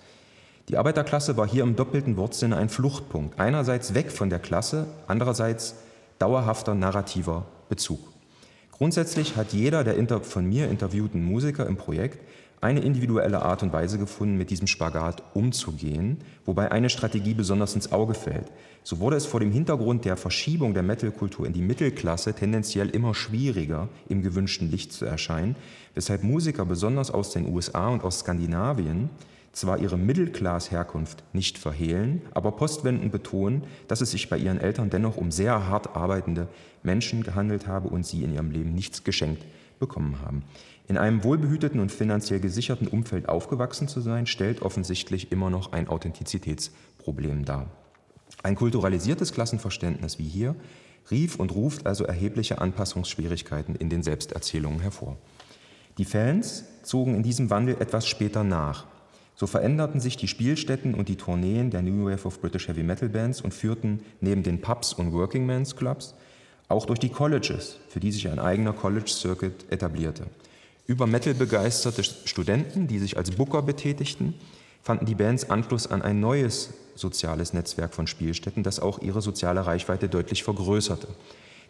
Die 0.69 0.76
Arbeiterklasse 0.78 1.37
war 1.37 1.49
hier 1.49 1.64
im 1.64 1.75
doppelten 1.75 2.16
Wortsinne 2.16 2.57
ein 2.57 2.69
Fluchtpunkt. 2.69 3.40
Einerseits 3.40 3.95
weg 3.95 4.12
von 4.12 4.31
der 4.31 4.38
Klasse, 4.38 4.87
andererseits 5.09 5.75
dauerhafter 6.21 6.76
narrativer 6.76 7.45
Bezug. 7.69 7.99
Grundsätzlich 8.71 9.37
hat 9.37 9.52
jeder 9.52 9.83
der 9.83 10.21
von 10.21 10.47
mir 10.47 10.69
interviewten 10.69 11.25
Musiker 11.25 11.66
im 11.66 11.76
Projekt 11.76 12.21
eine 12.62 12.81
individuelle 12.81 13.42
Art 13.42 13.64
und 13.64 13.73
Weise 13.73 13.99
gefunden, 13.99 14.38
mit 14.38 14.50
diesem 14.50 14.69
Spagat 14.69 15.23
umzugehen, 15.35 16.19
wobei 16.47 16.71
eine 16.71 16.90
Strategie 16.90 17.35
besonders 17.35 17.75
ins 17.75 17.90
Auge 17.90 18.14
fällt. 18.14 18.52
So 18.85 19.00
wurde 19.00 19.16
es 19.16 19.26
vor 19.26 19.40
dem 19.40 19.50
Hintergrund 19.50 20.04
der 20.04 20.16
Verschiebung 20.16 20.73
der 20.73 20.85
Metalkultur 20.85 21.45
in 21.45 21.52
die 21.52 21.61
Mittelklasse 21.61 22.35
tendenziell 22.35 22.88
immer 22.88 23.14
schwieriger, 23.14 23.88
im 24.09 24.23
gewünschten 24.23 24.71
Licht 24.71 24.92
zu 24.92 25.04
erscheinen, 25.04 25.57
weshalb 25.95 26.23
Musiker 26.23 26.64
besonders 26.64 27.11
aus 27.11 27.31
den 27.31 27.52
USA 27.52 27.88
und 27.88 28.04
aus 28.04 28.21
Skandinavien 28.21 29.11
zwar 29.50 29.78
ihre 29.78 29.99
Mittelklass-Herkunft 29.99 31.25
nicht 31.33 31.59
verhehlen, 31.59 32.23
aber 32.33 32.52
postwendend 32.52 33.11
betonen, 33.11 33.64
dass 33.88 34.00
es 34.00 34.12
sich 34.12 34.31
bei 34.31 34.38
ihren 34.38 34.61
Eltern 34.61 34.88
dennoch 34.88 35.16
um 35.16 35.33
sehr 35.33 35.66
hart 35.69 35.97
arbeitende 35.97 36.47
Menschen 36.85 37.25
gehandelt 37.25 37.66
habe 37.66 37.88
und 37.88 38.07
sie 38.07 38.23
in 38.23 38.33
ihrem 38.33 38.52
Leben 38.52 38.73
nichts 38.73 39.02
geschenkt 39.02 39.45
bekommen 39.81 40.21
haben. 40.25 40.45
In 40.92 40.99
einem 40.99 41.25
wohlbehüteten 41.25 41.80
und 41.80 41.90
finanziell 41.90 42.38
gesicherten 42.38 42.87
Umfeld 42.87 43.26
aufgewachsen 43.26 43.88
zu 43.88 44.02
sein, 44.02 44.26
stellt 44.26 44.61
offensichtlich 44.61 45.32
immer 45.32 45.49
noch 45.49 45.72
ein 45.72 45.88
Authentizitätsproblem 45.88 47.46
dar. 47.46 47.70
Ein 48.42 48.56
kulturalisiertes 48.56 49.32
Klassenverständnis 49.32 50.18
wie 50.18 50.28
hier 50.28 50.54
rief 51.11 51.37
und 51.37 51.54
ruft 51.54 51.87
also 51.87 52.04
erhebliche 52.04 52.61
Anpassungsschwierigkeiten 52.61 53.75
in 53.75 53.88
den 53.88 54.02
Selbsterzählungen 54.02 54.80
hervor. 54.80 55.16
Die 55.96 56.04
Fans 56.04 56.64
zogen 56.82 57.14
in 57.14 57.22
diesem 57.22 57.49
Wandel 57.49 57.76
etwas 57.80 58.06
später 58.06 58.44
nach. 58.44 58.84
So 59.34 59.46
veränderten 59.46 59.99
sich 59.99 60.18
die 60.18 60.28
Spielstätten 60.28 60.92
und 60.92 61.08
die 61.08 61.16
Tourneen 61.16 61.70
der 61.70 61.80
New 61.80 62.04
Wave 62.04 62.26
of 62.26 62.42
British 62.42 62.68
Heavy 62.68 62.82
Metal 62.82 63.08
Bands 63.08 63.40
und 63.40 63.54
führten 63.54 64.02
neben 64.20 64.42
den 64.42 64.61
Pubs 64.61 64.92
und 64.92 65.14
Working 65.14 65.46
Men's 65.46 65.75
Clubs 65.75 66.14
auch 66.68 66.84
durch 66.84 66.99
die 66.99 67.08
Colleges, 67.08 67.78
für 67.88 67.99
die 67.99 68.12
sich 68.12 68.28
ein 68.28 68.38
eigener 68.38 68.75
College 68.75 69.08
Circuit 69.08 69.64
etablierte. 69.70 70.26
Über 70.86 71.06
Metal 71.06 71.34
begeisterte 71.34 72.02
Studenten, 72.02 72.88
die 72.88 72.98
sich 72.98 73.16
als 73.16 73.30
Booker 73.30 73.62
betätigten, 73.62 74.34
fanden 74.82 75.06
die 75.06 75.14
Bands 75.14 75.48
Anschluss 75.48 75.86
an 75.86 76.02
ein 76.02 76.18
neues 76.18 76.70
soziales 76.96 77.52
Netzwerk 77.52 77.94
von 77.94 78.06
Spielstätten, 78.06 78.62
das 78.62 78.80
auch 78.80 78.98
ihre 79.00 79.22
soziale 79.22 79.64
Reichweite 79.64 80.08
deutlich 80.08 80.42
vergrößerte. 80.42 81.08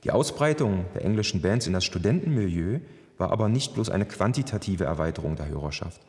Die 0.04 0.11
Ausbreitung 0.11 0.87
der 0.95 1.04
englischen 1.04 1.42
Bands 1.42 1.66
in 1.66 1.75
das 1.75 1.85
Studentenmilieu 1.85 2.81
war 3.19 3.31
aber 3.31 3.49
nicht 3.49 3.75
bloß 3.75 3.90
eine 3.90 4.07
quantitative 4.07 4.85
Erweiterung 4.85 5.37
der 5.37 5.49
Hörerschaft, 5.49 6.00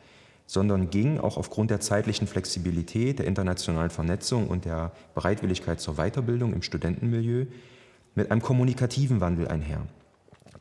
sondern 0.46 0.90
ging 0.90 1.20
auch 1.20 1.36
aufgrund 1.36 1.70
der 1.70 1.80
zeitlichen 1.80 2.26
Flexibilität, 2.26 3.18
der 3.18 3.26
internationalen 3.26 3.90
Vernetzung 3.90 4.48
und 4.48 4.64
der 4.64 4.92
Bereitwilligkeit 5.14 5.80
zur 5.80 5.94
Weiterbildung 5.94 6.54
im 6.54 6.62
Studentenmilieu 6.62 7.46
mit 8.14 8.30
einem 8.30 8.42
kommunikativen 8.42 9.20
Wandel 9.20 9.46
einher. 9.46 9.86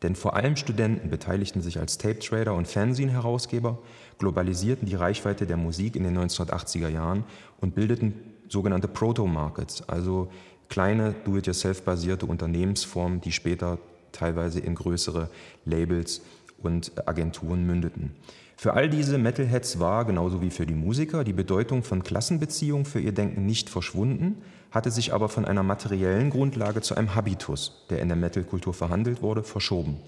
Denn 0.03 0.15
vor 0.15 0.35
allem 0.35 0.57
Studenten 0.57 1.09
beteiligten 1.09 1.61
sich 1.61 1.79
als 1.79 1.97
Tape-Trader 1.97 2.53
und 2.53 2.67
Fernsehen-Herausgeber, 2.67 3.79
globalisierten 4.19 4.87
die 4.87 4.95
Reichweite 4.95 5.47
der 5.47 5.57
Musik 5.57 5.95
in 5.95 6.03
den 6.03 6.17
1980er 6.17 6.89
Jahren 6.89 7.23
und 7.61 7.73
bildeten 7.73 8.13
sogenannte 8.49 8.89
Proto-Markets, 8.89 9.87
also 9.87 10.29
kleine 10.69 11.15
do-it-yourself-basierte 11.23 12.25
Unternehmensformen, 12.25 13.21
die 13.21 13.31
später 13.31 13.79
teilweise 14.11 14.59
in 14.59 14.75
größere 14.75 15.29
Labels 15.65 16.21
und 16.61 17.07
Agenturen 17.07 17.65
mündeten. 17.65 18.11
Für 18.57 18.73
all 18.73 18.89
diese 18.89 19.17
Metalheads 19.17 19.79
war, 19.79 20.05
genauso 20.05 20.41
wie 20.41 20.49
für 20.49 20.65
die 20.65 20.75
Musiker, 20.75 21.23
die 21.23 21.33
Bedeutung 21.33 21.83
von 21.83 22.03
Klassenbeziehungen 22.03 22.85
für 22.85 22.99
ihr 22.99 23.11
Denken 23.11 23.45
nicht 23.45 23.69
verschwunden, 23.69 24.41
hatte 24.73 24.89
sich 24.89 25.13
aber 25.13 25.29
von 25.29 25.45
einer 25.45 25.61
materiellen 25.61 26.31
Grundlage 26.31 26.81
zu 26.81 26.95
einem 26.95 27.13
Habitus, 27.13 27.85
der 27.91 27.99
in 27.99 28.07
der 28.07 28.17
Metalkultur 28.17 28.73
verhandelt 28.73 29.21
wurde, 29.21 29.43
verschoben. 29.43 30.01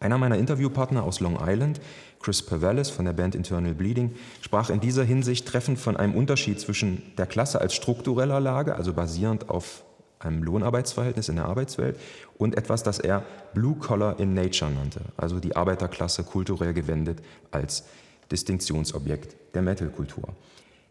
Einer 0.00 0.16
meiner 0.16 0.38
Interviewpartner 0.38 1.04
aus 1.04 1.20
Long 1.20 1.38
Island, 1.40 1.80
Chris 2.20 2.42
Pervalis 2.42 2.88
von 2.88 3.04
der 3.04 3.12
Band 3.12 3.34
Internal 3.34 3.74
Bleeding, 3.74 4.14
sprach 4.40 4.70
in 4.70 4.80
dieser 4.80 5.04
Hinsicht 5.04 5.46
treffend 5.46 5.78
von 5.78 5.98
einem 5.98 6.14
Unterschied 6.14 6.58
zwischen 6.58 7.02
der 7.18 7.26
Klasse 7.26 7.60
als 7.60 7.74
struktureller 7.74 8.40
Lage, 8.40 8.74
also 8.74 8.94
basierend 8.94 9.50
auf 9.50 9.84
einem 10.18 10.42
Lohnarbeitsverhältnis 10.42 11.28
in 11.28 11.36
der 11.36 11.44
Arbeitswelt, 11.44 12.00
und 12.38 12.56
etwas, 12.56 12.82
das 12.82 12.98
er 12.98 13.22
Blue 13.52 13.76
Collar 13.76 14.18
in 14.18 14.32
Nature 14.32 14.70
nannte, 14.70 15.00
also 15.18 15.40
die 15.40 15.56
Arbeiterklasse 15.56 16.24
kulturell 16.24 16.72
gewendet 16.72 17.20
als 17.50 17.84
Distinktionsobjekt 18.32 19.36
der 19.54 19.60
Metalkultur. 19.60 20.34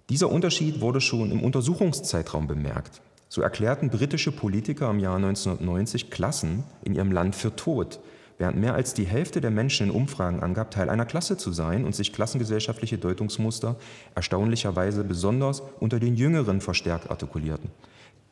Dieser 0.09 0.29
Unterschied 0.29 0.81
wurde 0.81 0.99
schon 0.99 1.31
im 1.31 1.41
Untersuchungszeitraum 1.41 2.45
bemerkt. 2.45 3.01
So 3.29 3.41
erklärten 3.41 3.89
britische 3.89 4.33
Politiker 4.33 4.89
im 4.89 4.99
Jahr 4.99 5.15
1990 5.15 6.11
Klassen 6.11 6.65
in 6.83 6.93
ihrem 6.93 7.13
Land 7.13 7.37
für 7.37 7.55
tot, 7.55 8.01
während 8.37 8.57
mehr 8.57 8.73
als 8.73 8.93
die 8.93 9.05
Hälfte 9.05 9.39
der 9.39 9.49
Menschen 9.49 9.87
in 9.87 9.95
Umfragen 9.95 10.41
angab, 10.41 10.71
Teil 10.71 10.89
einer 10.89 11.05
Klasse 11.05 11.37
zu 11.37 11.53
sein 11.53 11.85
und 11.85 11.95
sich 11.95 12.11
klassengesellschaftliche 12.11 12.97
Deutungsmuster 12.97 13.77
erstaunlicherweise 14.13 15.05
besonders 15.05 15.63
unter 15.79 16.01
den 16.01 16.15
Jüngeren 16.15 16.59
verstärkt 16.59 17.09
artikulierten, 17.09 17.71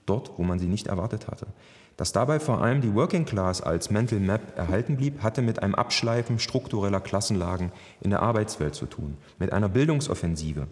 dort, 0.05 0.31
wo 0.37 0.43
man 0.43 0.59
sie 0.59 0.67
nicht 0.67 0.87
erwartet 0.87 1.27
hatte. 1.29 1.47
Dass 1.95 2.11
dabei 2.11 2.41
vor 2.41 2.61
allem 2.61 2.81
die 2.81 2.93
Working 2.93 3.23
Class 3.23 3.61
als 3.61 3.91
Mental 3.91 4.19
Map 4.19 4.57
erhalten 4.57 4.97
blieb, 4.97 5.23
hatte 5.23 5.41
mit 5.41 5.63
einem 5.63 5.75
Abschleifen 5.75 6.37
struktureller 6.37 6.99
Klassenlagen 6.99 7.71
in 8.01 8.09
der 8.09 8.21
Arbeitswelt 8.21 8.75
zu 8.75 8.87
tun, 8.87 9.17
mit 9.39 9.53
einer 9.53 9.69
Bildungsoffensive, 9.69 10.67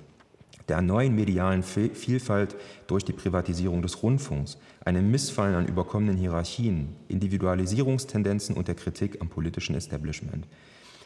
der 0.70 0.82
neuen 0.82 1.16
medialen 1.16 1.64
Vielfalt 1.64 2.56
durch 2.88 3.04
die 3.04 3.14
Privatisierung 3.14 3.82
des 3.82 4.02
Rundfunks, 4.04 4.58
einem 4.86 5.12
Missfallen 5.12 5.56
an 5.56 5.68
überkommenen 5.68 6.18
Hierarchien, 6.18 6.96
Individualisierungstendenzen 7.08 8.56
und 8.56 8.68
der 8.68 8.76
Kritik 8.76 9.20
am 9.22 9.30
politischen 9.30 9.76
Establishment. 9.76 10.48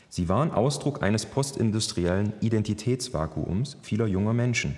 Sie 0.10 0.30
waren 0.30 0.52
Ausdruck 0.52 1.02
eines 1.02 1.26
postindustriellen 1.26 2.34
Identitätsvakuums 2.42 3.78
vieler 3.82 4.06
junger 4.06 4.34
Menschen. 4.34 4.78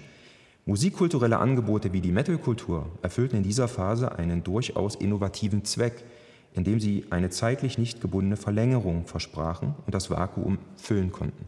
Musikkulturelle 0.65 1.37
Angebote 1.37 1.91
wie 1.91 2.01
die 2.01 2.11
Metalkultur 2.11 2.89
erfüllten 3.01 3.37
in 3.37 3.43
dieser 3.43 3.67
Phase 3.67 4.17
einen 4.17 4.43
durchaus 4.43 4.95
innovativen 4.95 5.65
Zweck, 5.65 6.05
indem 6.53 6.79
sie 6.79 7.05
eine 7.09 7.29
zeitlich 7.29 7.77
nicht 7.77 7.99
gebundene 8.01 8.37
Verlängerung 8.37 9.05
versprachen 9.05 9.75
und 9.85 9.93
das 9.93 10.09
Vakuum 10.09 10.57
füllen 10.77 11.11
konnten. 11.11 11.45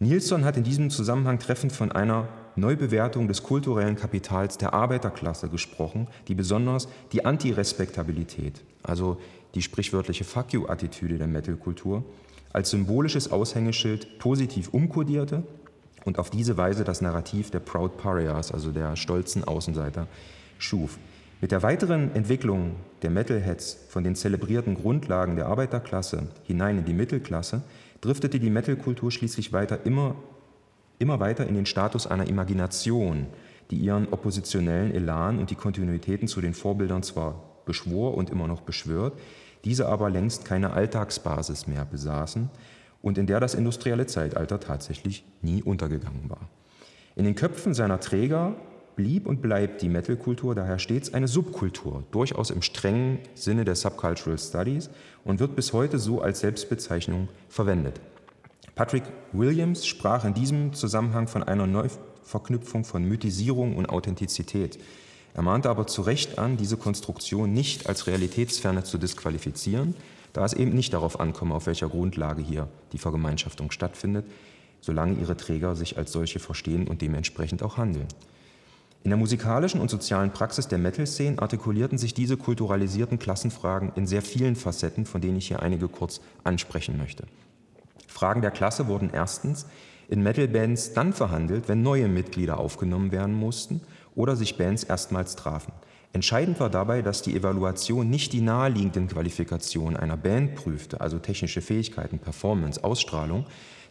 Nilsson 0.00 0.44
hat 0.44 0.56
in 0.56 0.64
diesem 0.64 0.90
Zusammenhang 0.90 1.38
treffend 1.38 1.72
von 1.72 1.92
einer 1.92 2.28
Neubewertung 2.56 3.28
des 3.28 3.42
kulturellen 3.42 3.96
Kapitals 3.96 4.58
der 4.58 4.74
Arbeiterklasse 4.74 5.48
gesprochen, 5.48 6.08
die 6.28 6.34
besonders 6.34 6.88
die 7.12 7.24
Antirespektabilität, 7.24 8.62
also 8.82 9.18
die 9.54 9.62
sprichwörtliche 9.62 10.24
Fuck 10.24 10.52
you-Attitüde 10.52 11.18
der 11.18 11.26
Metalkultur, 11.26 12.04
als 12.52 12.70
symbolisches 12.70 13.30
Aushängeschild 13.30 14.18
positiv 14.18 14.68
umkodierte, 14.68 15.44
und 16.04 16.18
auf 16.18 16.30
diese 16.30 16.56
Weise 16.56 16.84
das 16.84 17.00
Narrativ 17.00 17.50
der 17.50 17.60
Proud 17.60 17.96
Pariahs, 17.96 18.52
also 18.52 18.72
der 18.72 18.94
stolzen 18.96 19.44
Außenseiter, 19.44 20.06
schuf. 20.58 20.98
Mit 21.40 21.50
der 21.50 21.62
weiteren 21.62 22.14
Entwicklung 22.14 22.76
der 23.02 23.10
Metalheads 23.10 23.78
von 23.88 24.04
den 24.04 24.14
zelebrierten 24.14 24.74
Grundlagen 24.74 25.36
der 25.36 25.46
Arbeiterklasse 25.46 26.28
hinein 26.44 26.78
in 26.78 26.84
die 26.84 26.94
Mittelklasse 26.94 27.62
driftete 28.04 28.38
die 28.38 28.50
Metalkultur 28.50 29.10
schließlich 29.10 29.52
weiter 29.52 29.86
immer, 29.86 30.16
immer 30.98 31.20
weiter 31.20 31.46
in 31.46 31.54
den 31.54 31.66
Status 31.66 32.06
einer 32.06 32.28
Imagination, 32.28 33.26
die 33.70 33.76
ihren 33.76 34.08
oppositionellen 34.12 34.92
Elan 34.92 35.38
und 35.38 35.50
die 35.50 35.54
Kontinuitäten 35.54 36.28
zu 36.28 36.40
den 36.40 36.54
Vorbildern 36.54 37.02
zwar 37.02 37.42
beschwor 37.64 38.14
und 38.14 38.28
immer 38.28 38.46
noch 38.46 38.60
beschwört, 38.60 39.18
diese 39.64 39.88
aber 39.88 40.10
längst 40.10 40.44
keine 40.44 40.74
Alltagsbasis 40.74 41.66
mehr 41.66 41.86
besaßen 41.86 42.50
und 43.00 43.16
in 43.16 43.26
der 43.26 43.40
das 43.40 43.54
industrielle 43.54 44.06
Zeitalter 44.06 44.60
tatsächlich 44.60 45.24
nie 45.40 45.62
untergegangen 45.62 46.28
war. 46.28 46.50
In 47.16 47.24
den 47.24 47.34
Köpfen 47.34 47.72
seiner 47.72 48.00
Träger 48.00 48.54
blieb 48.96 49.26
und 49.26 49.42
bleibt 49.42 49.82
die 49.82 49.88
Metal-Kultur 49.88 50.54
daher 50.54 50.78
stets 50.78 51.12
eine 51.12 51.28
Subkultur, 51.28 52.04
durchaus 52.10 52.50
im 52.50 52.62
strengen 52.62 53.18
Sinne 53.34 53.64
der 53.64 53.74
Subcultural 53.74 54.38
Studies 54.38 54.90
und 55.24 55.40
wird 55.40 55.56
bis 55.56 55.72
heute 55.72 55.98
so 55.98 56.20
als 56.20 56.40
Selbstbezeichnung 56.40 57.28
verwendet. 57.48 58.00
Patrick 58.74 59.04
Williams 59.32 59.86
sprach 59.86 60.24
in 60.24 60.34
diesem 60.34 60.72
Zusammenhang 60.72 61.28
von 61.28 61.42
einer 61.42 61.66
Neuverknüpfung 61.66 62.84
von 62.84 63.04
Mythisierung 63.04 63.76
und 63.76 63.88
Authentizität. 63.88 64.78
Er 65.34 65.42
mahnte 65.42 65.70
aber 65.70 65.86
zu 65.86 66.02
Recht 66.02 66.38
an, 66.38 66.56
diese 66.56 66.76
Konstruktion 66.76 67.52
nicht 67.52 67.88
als 67.88 68.06
realitätsferne 68.06 68.84
zu 68.84 68.98
disqualifizieren, 68.98 69.94
da 70.32 70.44
es 70.44 70.52
eben 70.52 70.72
nicht 70.72 70.92
darauf 70.92 71.20
ankomme, 71.20 71.54
auf 71.54 71.66
welcher 71.66 71.88
Grundlage 71.88 72.42
hier 72.42 72.68
die 72.92 72.98
Vergemeinschaftung 72.98 73.70
stattfindet, 73.70 74.26
solange 74.80 75.18
ihre 75.20 75.36
Träger 75.36 75.76
sich 75.76 75.96
als 75.96 76.12
solche 76.12 76.40
verstehen 76.40 76.88
und 76.88 77.00
dementsprechend 77.00 77.62
auch 77.62 77.76
handeln. 77.78 78.08
In 79.04 79.10
der 79.10 79.18
musikalischen 79.18 79.82
und 79.82 79.90
sozialen 79.90 80.30
Praxis 80.30 80.66
der 80.66 80.78
Metal-Szene 80.78 81.38
artikulierten 81.38 81.98
sich 81.98 82.14
diese 82.14 82.38
kulturalisierten 82.38 83.18
Klassenfragen 83.18 83.92
in 83.96 84.06
sehr 84.06 84.22
vielen 84.22 84.56
Facetten, 84.56 85.04
von 85.04 85.20
denen 85.20 85.36
ich 85.36 85.48
hier 85.48 85.60
einige 85.60 85.88
kurz 85.88 86.22
ansprechen 86.42 86.96
möchte. 86.96 87.24
Fragen 88.08 88.40
der 88.40 88.50
Klasse 88.50 88.88
wurden 88.88 89.10
erstens 89.12 89.66
in 90.08 90.22
Metal-Bands 90.22 90.94
dann 90.94 91.12
verhandelt, 91.12 91.68
wenn 91.68 91.82
neue 91.82 92.08
Mitglieder 92.08 92.58
aufgenommen 92.58 93.12
werden 93.12 93.34
mussten 93.34 93.82
oder 94.14 94.36
sich 94.36 94.56
Bands 94.56 94.84
erstmals 94.84 95.36
trafen. 95.36 95.74
Entscheidend 96.14 96.58
war 96.58 96.70
dabei, 96.70 97.02
dass 97.02 97.20
die 97.20 97.36
Evaluation 97.36 98.08
nicht 98.08 98.32
die 98.32 98.40
naheliegenden 98.40 99.08
Qualifikationen 99.08 99.98
einer 99.98 100.16
Band 100.16 100.54
prüfte, 100.54 101.02
also 101.02 101.18
technische 101.18 101.60
Fähigkeiten, 101.60 102.20
Performance, 102.20 102.82
Ausstrahlung, 102.82 103.44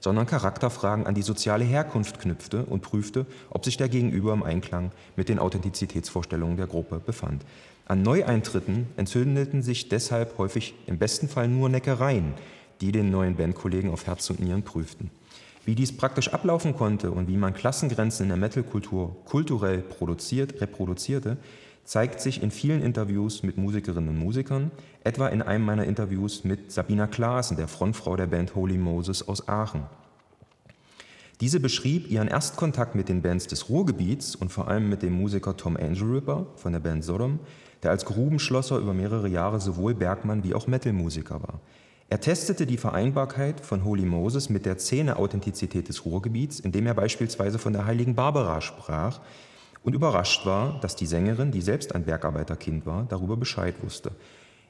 sondern 0.04 0.26
Charakterfragen 0.26 1.08
an 1.08 1.16
die 1.16 1.22
soziale 1.22 1.64
Herkunft 1.64 2.20
knüpfte 2.20 2.66
und 2.66 2.82
prüfte, 2.82 3.26
ob 3.50 3.64
sich 3.64 3.78
der 3.78 3.88
Gegenüber 3.88 4.34
im 4.34 4.44
Einklang 4.44 4.92
mit 5.16 5.30
den 5.30 5.40
Authentizitätsvorstellungen 5.40 6.58
der 6.58 6.68
Gruppe 6.68 7.00
befand. 7.00 7.46
An 7.86 8.02
Neueintritten 8.02 8.88
entzündeten 8.98 9.64
sich 9.64 9.88
deshalb 9.88 10.38
häufig 10.38 10.74
im 10.88 10.98
besten 10.98 11.30
Fall 11.30 11.48
nur 11.48 11.70
Neckereien, 11.70 12.34
die 12.82 12.92
den 12.92 13.12
neuen 13.12 13.38
Bandkollegen 13.38 13.92
auf 13.92 14.06
Herz 14.06 14.30
und 14.30 14.42
Nieren 14.42 14.64
prüften. 14.64 15.10
Wie 15.64 15.76
dies 15.76 15.96
praktisch 15.96 16.34
ablaufen 16.34 16.76
konnte 16.76 17.12
und 17.12 17.30
wie 17.30 17.38
man 17.38 17.54
Klassengrenzen 17.54 18.24
in 18.24 18.30
der 18.30 18.38
Metalkultur 18.38 19.16
kulturell 19.24 19.78
produziert, 19.78 20.60
reproduzierte, 20.60 21.38
zeigt 21.84 22.22
sich 22.22 22.42
in 22.42 22.52
vielen 22.52 22.82
Interviews 22.82 23.44
mit 23.44 23.58
Musikerinnen 23.58 24.10
und 24.10 24.18
Musikern, 24.18 24.72
etwa 25.04 25.28
in 25.28 25.42
einem 25.42 25.66
meiner 25.66 25.86
Interviews 25.86 26.44
mit 26.44 26.72
Sabina 26.72 27.08
Klaassen, 27.08 27.58
der 27.58 27.68
Frontfrau 27.68 28.16
der 28.16 28.28
Band 28.28 28.56
Holy 28.56 28.78
Moses 28.78 29.28
aus 29.28 29.48
Aachen. 29.48 29.84
Diese 31.42 31.60
beschrieb 31.60 32.10
ihren 32.10 32.30
Erstkontakt 32.30 32.96
mit 32.96 33.10
den 33.10 33.22
Bands 33.22 33.48
des 33.48 33.68
Ruhrgebiets 33.68 34.36
und 34.36 34.52
vor 34.52 34.70
allem 34.70 34.88
mit 34.88 35.02
dem 35.02 35.14
Musiker 35.14 35.58
Tom 35.58 35.76
Angel 35.76 36.16
Ripper 36.16 36.46
von 36.56 36.72
der 36.72 36.80
Band 36.80 37.04
Sodom, 37.04 37.40
der 37.82 37.92
als 37.92 38.06
Grubenschlosser 38.06 38.78
über 38.78 38.94
mehrere 38.94 39.28
Jahre 39.28 39.60
sowohl 39.60 39.94
Bergmann 39.94 40.44
wie 40.44 40.54
auch 40.54 40.68
Metalmusiker 40.68 41.42
war. 41.42 41.60
Er 42.10 42.22
testete 42.22 42.66
die 42.66 42.78
Vereinbarkeit 42.78 43.60
von 43.60 43.84
Holy 43.84 44.06
Moses 44.06 44.50
mit 44.50 44.66
der 44.66 44.78
Szene-Authentizität 44.78 45.90
des 45.90 46.06
Ruhrgebiets, 46.06 46.60
indem 46.60 46.86
er 46.86 46.94
beispielsweise 46.94 47.60
von 47.60 47.74
der 47.74 47.86
heiligen 47.86 48.16
Barbara 48.16 48.62
sprach, 48.62 49.20
und 49.84 49.94
überrascht 49.94 50.46
war, 50.46 50.80
dass 50.80 50.96
die 50.96 51.06
Sängerin, 51.06 51.52
die 51.52 51.62
selbst 51.62 51.94
ein 51.94 52.06
Bergarbeiterkind 52.06 52.86
war, 52.86 53.06
darüber 53.10 53.38
Bescheid 53.38 53.76
wusste. 53.82 54.12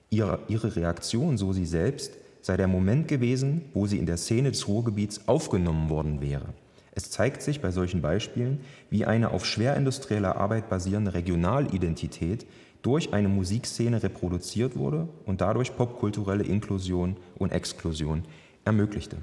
Ihre, 0.09 0.39
ihre 0.47 0.75
Reaktion, 0.75 1.37
so 1.37 1.53
sie 1.53 1.65
selbst, 1.65 2.13
sei 2.41 2.57
der 2.57 2.67
Moment 2.67 3.07
gewesen, 3.07 3.61
wo 3.73 3.87
sie 3.87 3.99
in 3.99 4.05
der 4.05 4.17
Szene 4.17 4.51
des 4.51 4.67
Ruhrgebiets 4.67 5.27
aufgenommen 5.27 5.89
worden 5.89 6.19
wäre. 6.21 6.53
Es 6.95 7.09
zeigt 7.09 7.41
sich 7.41 7.61
bei 7.61 7.71
solchen 7.71 8.01
Beispielen, 8.01 8.59
wie 8.89 9.05
eine 9.05 9.31
auf 9.31 9.45
schwerindustrieller 9.45 10.35
Arbeit 10.35 10.69
basierende 10.69 11.13
Regionalidentität 11.13 12.45
durch 12.83 13.13
eine 13.13 13.29
Musikszene 13.29 14.03
reproduziert 14.03 14.75
wurde 14.75 15.07
und 15.25 15.41
dadurch 15.41 15.75
popkulturelle 15.75 16.43
Inklusion 16.43 17.15
und 17.39 17.51
Exklusion 17.51 18.25
ermöglichte. 18.65 19.17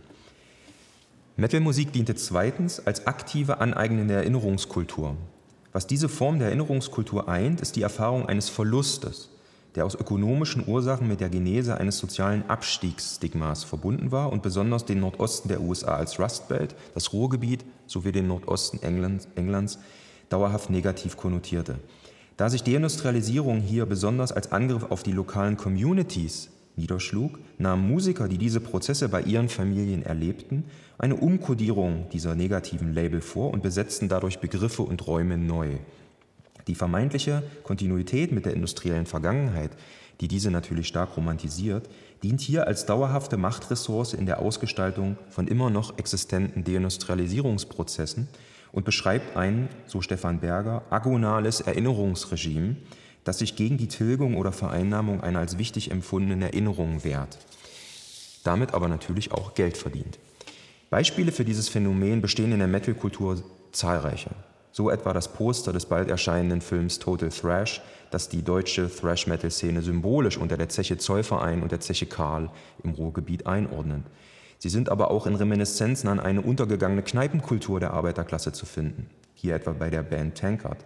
Metalmusik 1.37 1.93
diente 1.93 2.15
zweitens 2.17 2.85
als 2.85 3.07
aktive 3.07 3.61
aneignende 3.61 4.15
Erinnerungskultur. 4.15 5.17
Was 5.73 5.87
diese 5.87 6.09
Form 6.09 6.39
der 6.39 6.49
Erinnerungskultur 6.49 7.29
eint, 7.29 7.61
ist 7.61 7.77
die 7.77 7.83
Erfahrung 7.83 8.27
eines 8.27 8.49
Verlustes, 8.49 9.31
der 9.77 9.87
aus 9.87 9.95
ökonomischen 9.95 10.67
Ursachen 10.67 11.07
mit 11.07 11.21
der 11.21 11.29
Genese 11.29 11.79
eines 11.79 11.99
sozialen 11.99 12.49
Abstiegsstigmas 12.49 13.63
verbunden 13.63 14.11
war 14.11 14.33
und 14.33 14.43
besonders 14.43 14.85
den 14.85 15.01
Nordosten 15.01 15.49
der 15.49 15.61
USA 15.61 15.95
als 15.95 16.19
Rust 16.19 16.49
Belt, 16.49 16.75
das 16.95 17.13
Ruhrgebiet 17.13 17.65
sowie 17.87 18.11
den 18.11 18.27
Nordosten 18.27 18.83
Englands, 18.83 19.29
Englands 19.37 19.79
dauerhaft 20.29 20.71
negativ 20.71 21.17
konnotierte. 21.17 21.79
Da 22.37 22.49
sich 22.49 22.65
Deindustrialisierung 22.65 23.61
hier 23.61 23.87
besonders 23.87 24.33
als 24.33 24.51
Angriff 24.51 24.91
auf 24.91 25.03
die 25.03 25.13
lokalen 25.13 25.57
Communities 25.57 26.51
niederschlug, 26.81 27.39
nahmen 27.59 27.87
Musiker, 27.89 28.29
die 28.29 28.39
diese 28.39 28.61
Prozesse 28.61 29.09
bei 29.09 29.23
ihren 29.23 29.49
Familien 29.49 30.03
erlebten, 30.03 30.65
eine 30.99 31.17
Umkodierung 31.17 32.09
dieser 32.13 32.35
negativen 32.35 32.93
Label 32.93 33.21
vor 33.21 33.53
und 33.53 33.63
besetzten 33.63 34.09
dadurch 34.09 34.41
Begriffe 34.41 34.83
und 34.83 35.07
Räume 35.07 35.39
neu. 35.39 35.69
Die 36.67 36.75
vermeintliche 36.75 37.43
Kontinuität 37.63 38.33
mit 38.33 38.45
der 38.45 38.55
industriellen 38.55 39.07
Vergangenheit, 39.07 39.71
die 40.21 40.29
diese 40.29 40.51
natürlich 40.51 40.89
stark 40.89 41.17
romantisiert, 41.17 41.89
dient 42.23 42.41
hier 42.41 42.67
als 42.67 42.85
dauerhafte 42.85 43.37
Machtressource 43.37 44.13
in 44.13 44.27
der 44.27 44.41
Ausgestaltung 44.41 45.17
von 45.31 45.49
immer 45.49 45.71
noch 45.71 45.99
existenten 45.99 46.65
Deindustrialisierungsprozessen 46.65 48.29
und 48.73 48.85
beschreibt 48.85 49.37
ein, 49.37 49.69
so 49.87 50.01
Stefan 50.01 50.41
Berger, 50.41 50.83
agonales 50.91 51.61
Erinnerungsregime, 51.61 52.77
das 53.25 53.39
sich 53.39 53.57
gegen 53.57 53.79
die 53.79 53.89
Tilgung 53.89 54.37
oder 54.37 54.53
Vereinnahmung 54.53 55.21
einer 55.21 55.41
als 55.41 55.59
wichtig 55.59 55.91
empfundenen 55.91 56.43
Erinnerung 56.43 57.05
wehrt, 57.05 57.39
damit 58.45 58.75
aber 58.75 58.89
natürlich 58.89 59.33
auch 59.33 59.55
Geld 59.55 59.77
verdient. 59.77 60.19
Beispiele 60.91 61.31
für 61.31 61.45
dieses 61.45 61.69
Phänomen 61.69 62.21
bestehen 62.21 62.53
in 62.53 62.59
der 62.59 62.69
Metal-Kultur 62.69 63.43
zahlreiche. 63.73 64.31
So 64.73 64.91
etwa 64.91 65.13
das 65.13 65.33
Poster 65.33 65.73
des 65.73 65.87
bald 65.87 66.09
erscheinenden 66.09 66.61
Films 66.61 66.99
Total 66.99 67.29
Thrash, 67.29 67.81
das 68.11 68.29
die 68.29 68.43
deutsche 68.43 68.89
Thrash-Metal-Szene 68.89 69.83
symbolisch 69.83 70.37
unter 70.37 70.57
der 70.57 70.69
Zeche 70.69 70.99
Zollverein 70.99 71.63
und 71.63 71.73
der 71.73 71.81
Zeche 71.81 72.07
Karl 72.07 72.51
im 72.83 72.91
Ruhrgebiet 72.91 73.47
einordnet. 73.47 74.05
Sie 74.59 74.69
sind 74.69 74.89
aber 74.89 75.11
auch 75.11 75.27
in 75.27 75.35
Reminiszenzen 75.35 76.09
an 76.09 76.21
eine 76.21 76.43
untergegangene 76.43 77.03
Kneipenkultur 77.03 77.81
der 77.81 77.93
Arbeiterklasse 77.93 78.53
zu 78.53 78.67
finden, 78.67 79.09
hier 79.35 79.55
etwa 79.55 79.73
bei 79.73 79.91
der 79.91 80.03
Band 80.03 80.37
Tankard, 80.37 80.85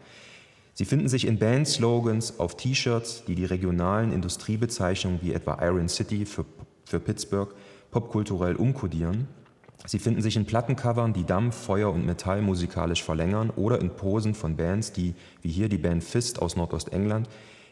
Sie 0.77 0.85
finden 0.85 1.09
sich 1.09 1.27
in 1.27 1.39
Band-Slogans 1.39 2.41
auf 2.41 2.57
T-Shirts, 2.57 3.25
die 3.27 3.37
die 3.37 3.45
regionalen 3.45 4.13
Industriebezeichnungen 4.13 5.21
wie 5.23 5.33
etwa 5.33 5.59
Iron 5.63 5.89
City 5.89 6.27
für, 6.27 6.45
für 6.85 6.99
Pittsburgh 6.99 7.55
popkulturell 7.93 8.57
umkodieren. 8.57 9.29
Sie 9.87 10.01
finden 10.01 10.21
sich 10.21 10.35
in 10.35 10.47
Plattencovern, 10.47 11.13
die 11.13 11.25
Dampf, 11.25 11.55
Feuer 11.55 11.93
und 11.93 12.05
Metall 12.05 12.43
musikalisch 12.43 13.05
verlängern 13.05 13.51
oder 13.51 13.81
in 13.81 13.91
Posen 13.91 14.35
von 14.35 14.57
Bands, 14.57 14.93
die, 14.93 15.15
wie 15.43 15.51
hier 15.51 15.69
die 15.69 15.79
Band 15.79 16.03
Fist 16.03 16.43
aus 16.43 16.57
Nordostengland, 16.57 17.29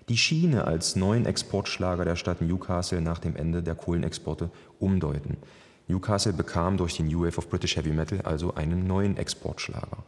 die 0.08 0.16
Schiene 0.16 0.64
als 0.66 0.94
neuen 0.94 1.26
Exportschlager 1.26 2.04
der 2.04 2.16
Stadt 2.16 2.40
Newcastle 2.40 3.00
nach 3.00 3.18
dem 3.18 3.34
Ende 3.34 3.64
der 3.64 3.74
Kohlenexporte 3.74 4.50
umdeuten. 4.78 5.38
Newcastle 5.88 6.34
bekam 6.34 6.76
durch 6.76 6.94
die 6.94 7.02
New 7.02 7.24
Wave 7.24 7.38
of 7.38 7.48
British 7.48 7.76
Heavy 7.76 7.90
Metal 7.90 8.20
also 8.20 8.54
einen 8.54 8.86
neuen 8.86 9.16
Exportschlager. 9.16 10.04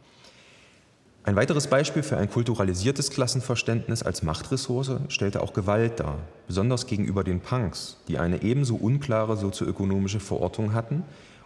Ein 1.25 1.35
weiteres 1.35 1.65
Beispiel 1.65 2.03
für 2.03 2.17
ein 2.17 2.29
kulturalisiertes 2.29 3.09
Klassenverständnis 3.09 4.03
als 4.03 4.21
Machtressource 4.21 4.91
stellte 5.07 5.41
auch 5.41 5.53
Gewalt 5.53 5.99
dar, 5.99 6.19
besonders 6.45 6.85
gegenüber 6.85 7.23
den 7.23 7.39
Punks, 7.39 7.97
die 8.07 8.19
eine 8.19 8.43
ebenso 8.43 8.75
unklare 8.75 9.35
sozioökonomische 9.35 10.19
Verortung 10.19 10.75
hatten 10.75 11.03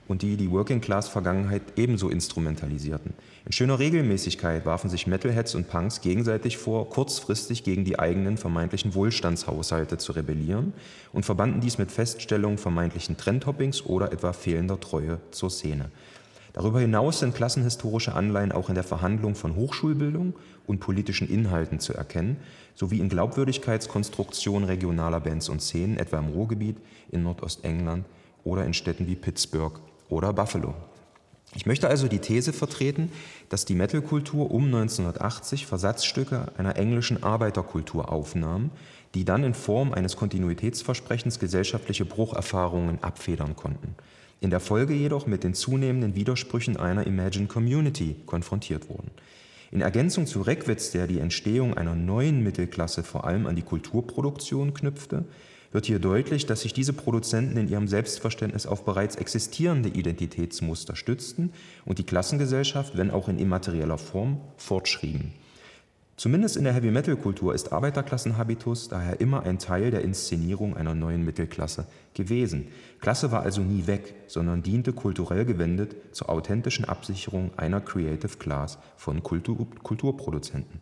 und 0.10 0.22
die 0.22 0.36
die 0.36 0.52
Working-Class-Vergangenheit 0.52 1.62
ebenso 1.78 2.10
instrumentalisierten. 2.10 3.14
In 3.46 3.54
schöner 3.54 3.80
Regelmäßigkeit 3.80 4.66
warfen 4.66 4.90
sich 4.90 5.08
Metalheads 5.08 5.56
und 5.56 5.70
Punks 5.70 6.02
gegenseitig 6.02 6.58
vor, 6.58 6.90
kurzfristig 6.90 7.64
gegen 7.64 7.86
die 7.86 8.00
eigenen 8.00 8.36
vermeintlichen 8.36 8.96
Wohlstandshaushalte 8.96 9.98
zu 9.98 10.12
rebellieren 10.12 10.74
und 11.14 11.24
verbanden 11.24 11.62
dies 11.62 11.78
mit 11.78 11.90
Feststellungen 11.90 12.58
vermeintlichen 12.58 13.16
Trendhoppings 13.16 13.86
oder 13.86 14.12
etwa 14.12 14.34
fehlender 14.34 14.82
Treue 14.82 15.20
zur 15.32 15.50
Szene. 15.50 15.90
Darüber 16.54 16.80
hinaus 16.80 17.20
sind 17.20 17.36
klassenhistorische 17.36 18.16
Anleihen 18.16 18.52
auch 18.52 18.70
in 18.70 18.76
der 18.76 18.84
Verhandlung 18.84 19.36
von 19.36 19.56
Hochschulbildung 19.56 20.34
und 20.66 20.80
politischen 20.80 21.30
Inhalten 21.30 21.80
zu 21.80 21.94
erkennen, 21.94 22.38
sowie 22.74 23.00
in 23.00 23.10
Glaubwürdigkeitskonstruktion 23.10 24.64
regionaler 24.64 25.20
Bands 25.20 25.50
und 25.50 25.62
Szenen, 25.62 25.98
etwa 25.98 26.18
im 26.18 26.30
Ruhrgebiet, 26.30 26.78
in 27.12 27.24
Nordostengland 27.24 28.06
oder 28.44 28.66
in 28.66 28.74
Städten 28.74 29.08
wie 29.08 29.16
Pittsburgh 29.16 29.80
oder 30.08 30.34
Buffalo. 30.34 30.74
Ich 31.56 31.66
möchte 31.66 31.88
also 31.88 32.08
die 32.08 32.20
These 32.20 32.54
vertreten, 32.54 33.12
dass 33.50 33.66
die 33.66 33.74
Metalkultur 33.74 34.52
um 34.52 34.66
1980 34.66 35.66
Versatzstücke 35.66 36.52
einer 36.58 36.78
englischen 36.78 37.24
Arbeiterkultur 37.24 38.12
aufnahm, 38.12 38.70
die 39.16 39.26
dann 39.26 39.44
in 39.44 39.56
Form 39.56 39.92
eines 39.92 40.16
Kontinuitätsversprechens 40.16 41.40
gesellschaftliche 41.40 42.06
Brucherfahrungen 42.06 43.04
abfedern 43.04 43.56
konnten 43.56 43.96
in 44.42 44.50
der 44.50 44.60
Folge 44.60 44.94
jedoch 44.94 45.28
mit 45.28 45.44
den 45.44 45.54
zunehmenden 45.54 46.16
Widersprüchen 46.16 46.78
einer 46.78 47.06
Imagined 47.06 47.50
Community 47.50 48.16
konfrontiert 48.26 48.90
wurden. 48.90 49.12
In 49.72 49.82
Ergänzung 49.82 50.26
zu 50.26 50.42
Reckwitz, 50.42 50.92
der 50.92 51.06
die 51.06 51.20
Entstehung 51.20 51.76
einer 51.76 51.96
neuen 51.96 52.44
Mittelklasse 52.44 53.04
vor 53.04 53.26
allem 53.26 53.46
an 53.46 53.56
die 53.56 53.62
Kulturproduktion 53.62 54.74
knüpfte, 54.74 55.26
wird 55.72 55.86
hier 55.86 56.00
deutlich, 56.00 56.48
dass 56.48 56.62
sich 56.62 56.74
diese 56.74 56.94
Produzenten 56.94 57.58
in 57.58 57.68
ihrem 57.68 57.88
Selbstverständnis 57.88 58.66
auf 58.66 58.86
bereits 58.86 59.16
existierende 59.16 59.90
Identitätsmuster 59.90 60.96
stützten 60.96 61.54
und 61.86 62.00
die 62.00 62.06
Klassengesellschaft, 62.06 62.98
wenn 62.98 63.12
auch 63.12 63.30
in 63.30 63.38
immaterieller 63.38 64.00
Form, 64.00 64.42
fortschrieben. 64.58 65.34
Zumindest 66.20 66.58
in 66.58 66.66
der 66.66 66.74
Heavy-Metal-Kultur 66.74 67.56
ist 67.56 67.72
Arbeiterklassenhabitus 67.72 68.90
daher 68.90 69.22
immer 69.22 69.44
ein 69.44 69.58
Teil 69.58 69.90
der 69.90 70.02
Inszenierung 70.02 70.76
einer 70.76 70.94
neuen 70.94 71.24
Mittelklasse 71.24 71.86
gewesen. 72.14 72.68
Klasse 73.00 73.32
war 73.32 73.44
also 73.44 73.62
nie 73.62 73.88
weg, 73.88 74.16
sondern 74.28 74.62
diente 74.62 74.92
kulturell 74.92 75.46
gewendet 75.46 75.96
zur 76.12 76.28
authentischen 76.28 76.84
Absicherung 76.84 77.52
einer 77.56 77.80
Creative 77.80 78.36
Class 78.38 78.80
von 78.98 79.24
Kultur 79.24 79.66
Kulturproduzenten. 79.82 80.82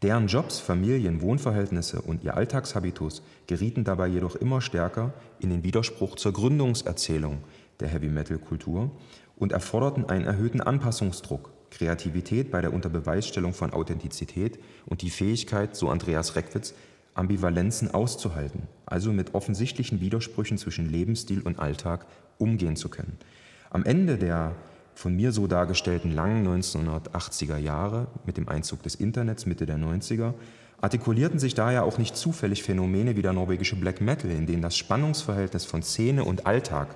Deren 0.00 0.28
Jobs, 0.28 0.58
Familien, 0.58 1.20
Wohnverhältnisse 1.20 2.00
und 2.00 2.24
ihr 2.24 2.34
Alltagshabitus 2.34 3.20
gerieten 3.46 3.84
dabei 3.84 4.06
jedoch 4.06 4.36
immer 4.36 4.62
stärker 4.62 5.12
in 5.38 5.50
den 5.50 5.64
Widerspruch 5.64 6.16
zur 6.16 6.32
Gründungserzählung 6.32 7.44
der 7.78 7.88
Heavy-Metal-Kultur 7.88 8.90
und 9.36 9.52
erforderten 9.52 10.08
einen 10.08 10.24
erhöhten 10.24 10.62
Anpassungsdruck 10.62 11.53
Kreativität 11.74 12.50
bei 12.50 12.60
der 12.60 12.72
Unterbeweisstellung 12.72 13.52
von 13.52 13.72
Authentizität 13.72 14.58
und 14.86 15.02
die 15.02 15.10
Fähigkeit, 15.10 15.76
so 15.76 15.88
Andreas 15.88 16.36
Reckwitz, 16.36 16.74
Ambivalenzen 17.14 17.92
auszuhalten, 17.92 18.62
also 18.86 19.12
mit 19.12 19.34
offensichtlichen 19.34 20.00
Widersprüchen 20.00 20.58
zwischen 20.58 20.90
Lebensstil 20.90 21.42
und 21.42 21.58
Alltag 21.58 22.06
umgehen 22.38 22.76
zu 22.76 22.88
können. 22.88 23.18
Am 23.70 23.84
Ende 23.84 24.18
der 24.18 24.54
von 24.94 25.14
mir 25.14 25.32
so 25.32 25.46
dargestellten 25.46 26.12
langen 26.12 26.46
1980er 26.46 27.56
Jahre 27.56 28.06
mit 28.26 28.36
dem 28.36 28.48
Einzug 28.48 28.82
des 28.82 28.94
Internets 28.94 29.46
Mitte 29.46 29.66
der 29.66 29.76
90er 29.76 30.34
artikulierten 30.80 31.38
sich 31.38 31.54
daher 31.54 31.84
auch 31.84 31.98
nicht 31.98 32.16
zufällig 32.16 32.62
Phänomene 32.62 33.16
wie 33.16 33.22
der 33.22 33.32
norwegische 33.32 33.76
Black 33.76 34.00
Metal, 34.00 34.30
in 34.30 34.46
denen 34.46 34.62
das 34.62 34.76
Spannungsverhältnis 34.76 35.64
von 35.64 35.82
Szene 35.82 36.24
und 36.24 36.46
Alltag 36.46 36.94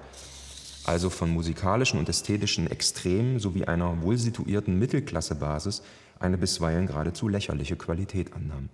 also 0.89 1.11
von 1.11 1.29
musikalischen 1.29 1.99
und 1.99 2.09
ästhetischen 2.09 2.71
Extremen 2.71 3.39
sowie 3.39 3.65
einer 3.65 4.01
wohlsituierten 4.01 4.79
Mittelklassebasis 4.79 5.83
eine 6.19 6.39
bisweilen 6.39 6.87
geradezu 6.87 7.29
lächerliche 7.29 7.77
Qualität 7.77 8.33
annahm. 8.33 8.71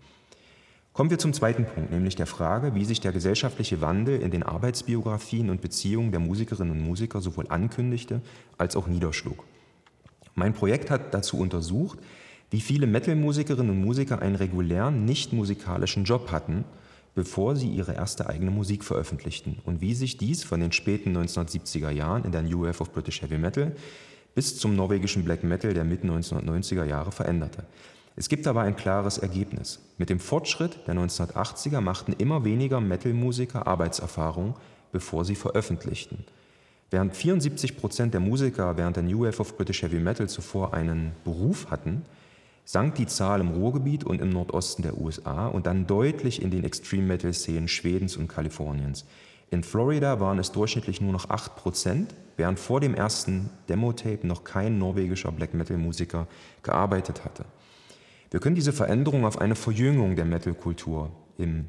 Kommen 0.92 1.10
wir 1.10 1.18
zum 1.18 1.32
zweiten 1.32 1.64
Punkt, 1.64 1.90
nämlich 1.90 2.14
der 2.14 2.28
Frage, 2.28 2.76
wie 2.76 2.84
sich 2.84 3.00
der 3.00 3.10
gesellschaftliche 3.10 3.80
Wandel 3.80 4.22
in 4.22 4.30
den 4.30 4.44
Arbeitsbiografien 4.44 5.50
und 5.50 5.60
Beziehungen 5.60 6.12
der 6.12 6.20
Musikerinnen 6.20 6.78
und 6.78 6.86
Musiker 6.86 7.20
sowohl 7.20 7.48
ankündigte 7.48 8.22
als 8.58 8.76
auch 8.76 8.86
niederschlug. 8.86 9.44
Mein 10.36 10.54
Projekt 10.54 10.90
hat 10.90 11.12
dazu 11.12 11.36
untersucht, 11.36 11.98
wie 12.52 12.60
viele 12.60 12.86
Metal-Musikerinnen 12.86 13.70
und 13.72 13.80
Musiker 13.80 14.22
einen 14.22 14.36
regulären, 14.36 15.04
nicht 15.04 15.32
musikalischen 15.32 16.04
Job 16.04 16.30
hatten 16.30 16.64
bevor 17.14 17.56
sie 17.56 17.68
ihre 17.68 17.94
erste 17.94 18.28
eigene 18.28 18.50
Musik 18.50 18.84
veröffentlichten 18.84 19.58
und 19.64 19.80
wie 19.80 19.94
sich 19.94 20.16
dies 20.16 20.44
von 20.44 20.60
den 20.60 20.72
späten 20.72 21.16
1970er 21.16 21.90
Jahren 21.90 22.24
in 22.24 22.32
der 22.32 22.42
New 22.42 22.62
Wave 22.62 22.80
of 22.80 22.92
British 22.92 23.22
Heavy 23.22 23.38
Metal 23.38 23.74
bis 24.34 24.58
zum 24.58 24.74
norwegischen 24.74 25.24
Black 25.24 25.44
Metal 25.44 25.74
der 25.74 25.84
Mitte 25.84 26.06
1990er 26.08 26.84
Jahre 26.84 27.12
veränderte. 27.12 27.64
Es 28.16 28.28
gibt 28.28 28.46
aber 28.46 28.62
ein 28.62 28.76
klares 28.76 29.18
Ergebnis. 29.18 29.80
Mit 29.98 30.10
dem 30.10 30.20
Fortschritt 30.20 30.78
der 30.86 30.94
1980er 30.94 31.80
machten 31.80 32.12
immer 32.12 32.44
weniger 32.44 32.80
Metal-Musiker 32.80 33.66
Arbeitserfahrung, 33.66 34.54
bevor 34.92 35.24
sie 35.24 35.34
veröffentlichten. 35.34 36.24
Während 36.90 37.16
74 37.16 37.76
Prozent 37.76 38.14
der 38.14 38.20
Musiker 38.20 38.76
während 38.76 38.96
der 38.96 39.02
New 39.02 39.24
Wave 39.24 39.40
of 39.40 39.56
British 39.56 39.82
Heavy 39.82 39.98
Metal 39.98 40.28
zuvor 40.28 40.74
einen 40.74 41.12
Beruf 41.24 41.70
hatten, 41.70 42.02
sank 42.64 42.94
die 42.94 43.06
Zahl 43.06 43.40
im 43.40 43.50
Ruhrgebiet 43.50 44.04
und 44.04 44.20
im 44.20 44.30
Nordosten 44.30 44.82
der 44.82 44.98
USA 44.98 45.48
und 45.48 45.66
dann 45.66 45.86
deutlich 45.86 46.40
in 46.40 46.50
den 46.50 46.64
Extreme 46.64 47.06
Metal 47.06 47.32
Szenen 47.32 47.68
Schwedens 47.68 48.16
und 48.16 48.28
Kaliforniens. 48.28 49.04
In 49.50 49.62
Florida 49.62 50.18
waren 50.20 50.38
es 50.38 50.52
durchschnittlich 50.52 51.00
nur 51.00 51.12
noch 51.12 51.28
8%, 51.28 52.06
während 52.36 52.58
vor 52.58 52.80
dem 52.80 52.94
ersten 52.94 53.50
Demo-Tape 53.68 54.26
noch 54.26 54.42
kein 54.42 54.78
norwegischer 54.78 55.30
Black 55.30 55.54
Metal-Musiker 55.54 56.26
gearbeitet 56.62 57.24
hatte. 57.24 57.44
Wir 58.30 58.40
können 58.40 58.56
diese 58.56 58.72
Veränderung 58.72 59.24
auf 59.24 59.38
eine 59.40 59.54
Verjüngung 59.54 60.16
der 60.16 60.24
Metal-Kultur 60.24 61.10
in 61.38 61.68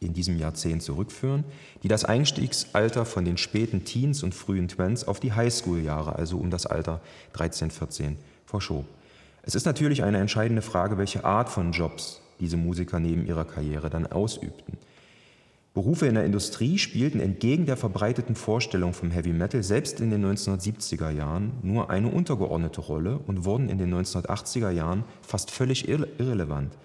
diesem 0.00 0.38
Jahrzehnt 0.38 0.82
zurückführen, 0.82 1.44
die 1.84 1.88
das 1.88 2.04
Einstiegsalter 2.04 3.04
von 3.04 3.24
den 3.24 3.36
späten 3.36 3.84
Teens 3.84 4.24
und 4.24 4.34
frühen 4.34 4.66
Twents 4.66 5.06
auf 5.06 5.20
die 5.20 5.32
Highschool-Jahre, 5.32 6.16
also 6.16 6.38
um 6.38 6.50
das 6.50 6.66
Alter 6.66 7.00
13, 7.34 7.70
14, 7.70 8.16
verschob. 8.44 8.86
Es 9.48 9.54
ist 9.54 9.64
natürlich 9.64 10.02
eine 10.02 10.18
entscheidende 10.18 10.60
Frage, 10.60 10.98
welche 10.98 11.24
Art 11.24 11.48
von 11.48 11.72
Jobs 11.72 12.20
diese 12.38 12.58
Musiker 12.58 13.00
neben 13.00 13.24
ihrer 13.24 13.46
Karriere 13.46 13.88
dann 13.88 14.06
ausübten. 14.06 14.76
Berufe 15.72 16.06
in 16.06 16.16
der 16.16 16.26
Industrie 16.26 16.76
spielten 16.76 17.18
entgegen 17.18 17.64
der 17.64 17.78
verbreiteten 17.78 18.34
Vorstellung 18.34 18.92
vom 18.92 19.10
Heavy 19.10 19.32
Metal 19.32 19.62
selbst 19.62 20.00
in 20.00 20.10
den 20.10 20.22
1970er 20.22 21.08
Jahren 21.08 21.52
nur 21.62 21.88
eine 21.88 22.08
untergeordnete 22.08 22.82
Rolle 22.82 23.20
und 23.26 23.46
wurden 23.46 23.70
in 23.70 23.78
den 23.78 23.94
1980er 23.94 24.68
Jahren 24.68 25.04
fast 25.22 25.50
völlig 25.50 25.88
irrelevant. 25.88 26.76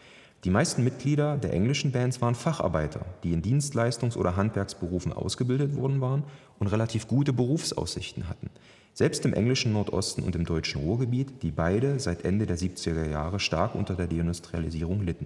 Die 0.46 0.50
meisten 0.50 0.86
Mitglieder 0.86 1.36
der 1.36 1.52
englischen 1.52 1.92
Bands 1.92 2.22
waren 2.22 2.34
Facharbeiter, 2.34 3.06
die 3.26 3.34
in 3.34 3.42
Dienstleistungs- 3.42 4.16
oder 4.16 4.38
Handwerksberufen 4.38 5.12
ausgebildet 5.12 5.76
worden 5.76 6.00
waren 6.00 6.24
und 6.60 6.68
relativ 6.68 7.10
gute 7.10 7.34
Berufsaussichten 7.34 8.30
hatten. 8.30 8.50
Selbst 8.96 9.26
im 9.26 9.34
englischen 9.34 9.74
Nordosten 9.74 10.22
und 10.22 10.36
im 10.36 10.46
deutschen 10.46 10.82
Ruhrgebiet, 10.82 11.42
die 11.42 11.50
beide 11.50 12.00
seit 12.00 12.26
Ende 12.26 12.46
der 12.46 12.58
70er 12.58 13.10
Jahre 13.10 13.40
stark 13.40 13.74
unter 13.74 13.96
der 13.96 14.06
Deindustrialisierung 14.06 15.02
litten. 15.02 15.26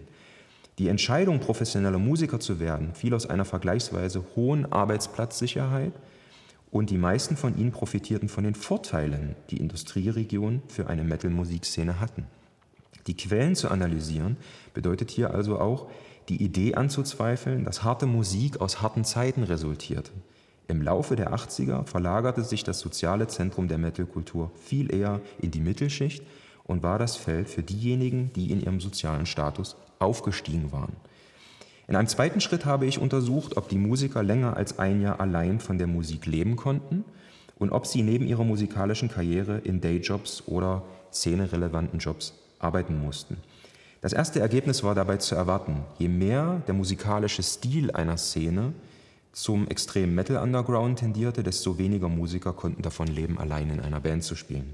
Die 0.77 0.87
Entscheidung, 0.87 1.39
professioneller 1.39 1.97
Musiker 1.97 2.39
zu 2.39 2.59
werden, 2.59 2.93
fiel 2.93 3.13
aus 3.13 3.25
einer 3.25 3.45
vergleichsweise 3.45 4.23
hohen 4.35 4.71
Arbeitsplatzsicherheit 4.71 5.91
und 6.71 6.91
die 6.91 6.97
meisten 6.97 7.35
von 7.35 7.57
ihnen 7.57 7.71
profitierten 7.71 8.29
von 8.29 8.45
den 8.45 8.55
Vorteilen, 8.55 9.35
die 9.49 9.57
Industrieregionen 9.57 10.61
für 10.67 10.87
eine 10.87 11.03
Metal-Musikszene 11.03 11.99
hatten. 11.99 12.25
Die 13.07 13.17
Quellen 13.17 13.55
zu 13.55 13.69
analysieren 13.69 14.37
bedeutet 14.73 15.11
hier 15.11 15.33
also 15.33 15.59
auch, 15.59 15.89
die 16.29 16.43
Idee 16.43 16.75
anzuzweifeln, 16.75 17.63
dass 17.63 17.83
harte 17.83 18.05
Musik 18.05 18.61
aus 18.61 18.81
harten 18.81 19.05
Zeiten 19.05 19.43
resultierte. 19.43 20.11
Im 20.69 20.81
Laufe 20.81 21.15
der 21.15 21.33
80er 21.33 21.85
verlagerte 21.85 22.43
sich 22.43 22.63
das 22.63 22.79
soziale 22.79 23.27
Zentrum 23.27 23.69
der 23.69 23.77
Metalkultur 23.77 24.51
viel 24.61 24.93
eher 24.93 25.21
in 25.39 25.51
die 25.51 25.61
Mittelschicht 25.61 26.23
und 26.65 26.83
war 26.83 26.99
das 26.99 27.15
Feld 27.15 27.47
für 27.47 27.63
diejenigen, 27.63 28.33
die 28.33 28.51
in 28.51 28.61
ihrem 28.61 28.81
sozialen 28.81 29.25
Status 29.25 29.77
aufgestiegen 29.99 30.73
waren. 30.73 30.95
In 31.87 31.95
einem 31.95 32.09
zweiten 32.09 32.41
Schritt 32.41 32.65
habe 32.65 32.85
ich 32.85 32.99
untersucht, 32.99 33.55
ob 33.55 33.69
die 33.69 33.77
Musiker 33.77 34.21
länger 34.21 34.57
als 34.57 34.77
ein 34.77 35.01
Jahr 35.01 35.21
allein 35.21 35.61
von 35.61 35.77
der 35.77 35.87
Musik 35.87 36.25
leben 36.25 36.57
konnten 36.57 37.05
und 37.57 37.71
ob 37.71 37.87
sie 37.87 38.03
neben 38.03 38.27
ihrer 38.27 38.43
musikalischen 38.43 39.07
Karriere 39.09 39.59
in 39.59 39.79
Dayjobs 39.79 40.43
oder 40.47 40.83
szenerelevanten 41.13 41.99
Jobs 41.99 42.33
arbeiten 42.59 42.99
mussten. 42.99 43.37
Das 44.01 44.11
erste 44.11 44.41
Ergebnis 44.41 44.83
war 44.83 44.95
dabei 44.95 45.15
zu 45.17 45.35
erwarten. 45.35 45.85
Je 45.97 46.09
mehr 46.09 46.61
der 46.67 46.73
musikalische 46.73 47.41
Stil 47.41 47.89
einer 47.91 48.17
Szene 48.17 48.73
zum 49.37 49.67
extremen 49.67 50.15
Metal 50.15 50.37
Underground 50.37 50.97
tendierte, 50.97 51.43
desto 51.43 51.77
weniger 51.77 52.09
Musiker 52.09 52.53
konnten 52.53 52.81
davon 52.81 53.05
leben, 53.05 53.37
allein 53.37 53.69
in 53.69 53.79
einer 53.79 53.99
Band 53.99 54.23
zu 54.23 54.33
spielen. 54.35 54.73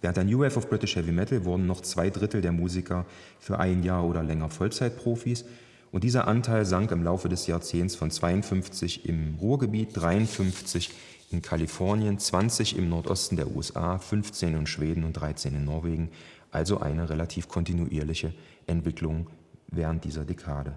Während 0.00 0.16
der 0.16 0.22
New 0.22 0.38
Wave 0.38 0.56
of 0.56 0.70
British 0.70 0.94
Heavy 0.94 1.10
Metal 1.10 1.44
wurden 1.44 1.66
noch 1.66 1.80
zwei 1.80 2.08
Drittel 2.08 2.40
der 2.40 2.52
Musiker 2.52 3.04
für 3.40 3.58
ein 3.58 3.82
Jahr 3.82 4.04
oder 4.04 4.22
länger 4.22 4.48
Vollzeitprofis 4.48 5.44
und 5.90 6.04
dieser 6.04 6.28
Anteil 6.28 6.66
sank 6.66 6.92
im 6.92 7.02
Laufe 7.02 7.28
des 7.28 7.48
Jahrzehnts 7.48 7.96
von 7.96 8.12
52 8.12 9.08
im 9.08 9.34
Ruhrgebiet, 9.40 9.88
53 9.94 10.92
in 11.32 11.42
Kalifornien, 11.42 12.16
20 12.16 12.78
im 12.78 12.88
Nordosten 12.88 13.34
der 13.34 13.50
USA, 13.50 13.98
15 13.98 14.54
in 14.54 14.66
Schweden 14.68 15.02
und 15.02 15.14
13 15.14 15.52
in 15.56 15.64
Norwegen, 15.64 16.10
also 16.52 16.78
eine 16.78 17.10
relativ 17.10 17.48
kontinuierliche 17.48 18.32
Entwicklung 18.68 19.26
während 19.66 20.04
dieser 20.04 20.24
Dekade. 20.24 20.76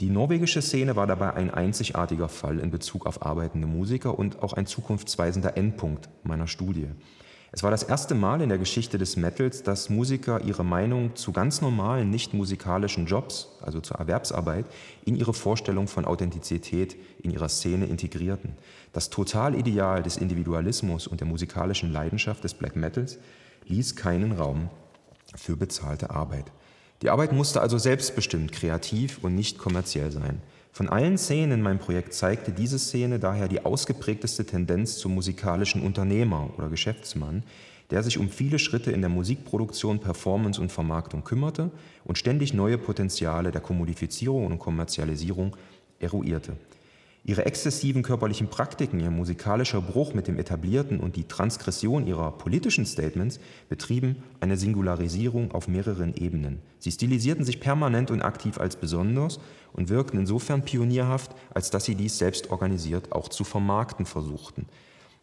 Die 0.00 0.10
norwegische 0.10 0.60
Szene 0.60 0.96
war 0.96 1.06
dabei 1.06 1.34
ein 1.34 1.52
einzigartiger 1.52 2.28
Fall 2.28 2.58
in 2.58 2.72
Bezug 2.72 3.06
auf 3.06 3.24
arbeitende 3.24 3.68
Musiker 3.68 4.18
und 4.18 4.42
auch 4.42 4.52
ein 4.54 4.66
zukunftsweisender 4.66 5.56
Endpunkt 5.56 6.08
meiner 6.24 6.48
Studie. 6.48 6.88
Es 7.52 7.62
war 7.62 7.70
das 7.70 7.84
erste 7.84 8.16
Mal 8.16 8.40
in 8.40 8.48
der 8.48 8.58
Geschichte 8.58 8.98
des 8.98 9.16
Metals, 9.16 9.62
dass 9.62 9.88
Musiker 9.88 10.40
ihre 10.40 10.64
Meinung 10.64 11.14
zu 11.14 11.30
ganz 11.30 11.60
normalen, 11.60 12.10
nicht 12.10 12.34
musikalischen 12.34 13.06
Jobs, 13.06 13.56
also 13.62 13.80
zur 13.80 13.98
Erwerbsarbeit, 13.98 14.66
in 15.04 15.14
ihre 15.14 15.32
Vorstellung 15.32 15.86
von 15.86 16.04
Authentizität 16.04 16.96
in 17.22 17.30
ihrer 17.30 17.48
Szene 17.48 17.86
integrierten. 17.86 18.56
Das 18.92 19.08
Totalideal 19.08 20.02
des 20.02 20.16
Individualismus 20.16 21.06
und 21.06 21.20
der 21.20 21.28
musikalischen 21.28 21.92
Leidenschaft 21.92 22.42
des 22.42 22.54
Black 22.54 22.74
Metals 22.74 23.18
ließ 23.68 23.94
keinen 23.94 24.32
Raum 24.32 24.68
für 25.36 25.56
bezahlte 25.56 26.10
Arbeit. 26.10 26.50
Die 27.02 27.10
Arbeit 27.10 27.32
musste 27.32 27.60
also 27.60 27.78
selbstbestimmt, 27.78 28.52
kreativ 28.52 29.18
und 29.22 29.34
nicht 29.34 29.58
kommerziell 29.58 30.10
sein. 30.10 30.40
Von 30.72 30.88
allen 30.88 31.18
Szenen 31.18 31.52
in 31.52 31.62
meinem 31.62 31.78
Projekt 31.78 32.14
zeigte 32.14 32.50
diese 32.50 32.78
Szene 32.78 33.18
daher 33.18 33.46
die 33.46 33.64
ausgeprägteste 33.64 34.44
Tendenz 34.44 34.98
zum 34.98 35.14
musikalischen 35.14 35.82
Unternehmer 35.82 36.50
oder 36.56 36.68
Geschäftsmann, 36.68 37.44
der 37.90 38.02
sich 38.02 38.18
um 38.18 38.28
viele 38.28 38.58
Schritte 38.58 38.90
in 38.90 39.00
der 39.00 39.10
Musikproduktion, 39.10 40.00
Performance 40.00 40.60
und 40.60 40.72
Vermarktung 40.72 41.22
kümmerte 41.22 41.70
und 42.04 42.18
ständig 42.18 42.54
neue 42.54 42.78
Potenziale 42.78 43.52
der 43.52 43.60
Kommodifizierung 43.60 44.46
und 44.46 44.58
Kommerzialisierung 44.58 45.56
eruierte. 46.00 46.54
Ihre 47.26 47.46
exzessiven 47.46 48.02
körperlichen 48.02 48.48
Praktiken, 48.48 49.00
ihr 49.00 49.10
musikalischer 49.10 49.80
Bruch 49.80 50.12
mit 50.12 50.28
dem 50.28 50.36
Etablierten 50.36 51.00
und 51.00 51.16
die 51.16 51.24
Transgression 51.24 52.06
ihrer 52.06 52.32
politischen 52.32 52.84
Statements 52.84 53.40
betrieben 53.70 54.16
eine 54.40 54.58
Singularisierung 54.58 55.50
auf 55.52 55.66
mehreren 55.66 56.14
Ebenen. 56.14 56.60
Sie 56.78 56.92
stilisierten 56.92 57.46
sich 57.46 57.60
permanent 57.60 58.10
und 58.10 58.20
aktiv 58.20 58.58
als 58.58 58.76
besonders 58.76 59.40
und 59.72 59.88
wirkten 59.88 60.18
insofern 60.18 60.66
pionierhaft, 60.66 61.34
als 61.54 61.70
dass 61.70 61.86
sie 61.86 61.94
dies 61.94 62.18
selbst 62.18 62.50
organisiert 62.50 63.12
auch 63.12 63.30
zu 63.30 63.42
vermarkten 63.42 64.04
versuchten. 64.04 64.66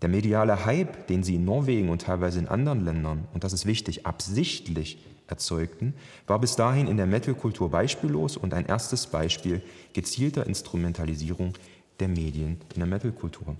Der 0.02 0.10
mediale 0.10 0.66
Hype, 0.66 1.06
den 1.06 1.22
sie 1.22 1.36
in 1.36 1.46
Norwegen 1.46 1.90
und 1.90 2.02
teilweise 2.02 2.40
in 2.40 2.48
anderen 2.48 2.84
Ländern, 2.84 3.28
und 3.36 3.44
das 3.44 3.54
ist 3.54 3.68
wichtig, 3.68 4.08
absichtlich 4.08 4.98
erzeugten, 5.28 5.94
war 6.26 6.40
bis 6.40 6.56
dahin 6.56 6.88
in 6.88 6.98
der 6.98 7.06
Metal-Kultur 7.06 7.70
beispiellos 7.70 8.38
und 8.38 8.56
ein 8.56 8.66
erstes 8.66 9.06
Beispiel 9.06 9.62
gezielter 9.94 10.48
Instrumentalisierung 10.48 11.54
der 12.00 12.08
Medien 12.08 12.58
in 12.74 12.80
der 12.80 12.88
Metal-Kultur. 12.88 13.56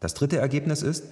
Das 0.00 0.14
dritte 0.14 0.38
Ergebnis 0.38 0.82
ist, 0.82 1.04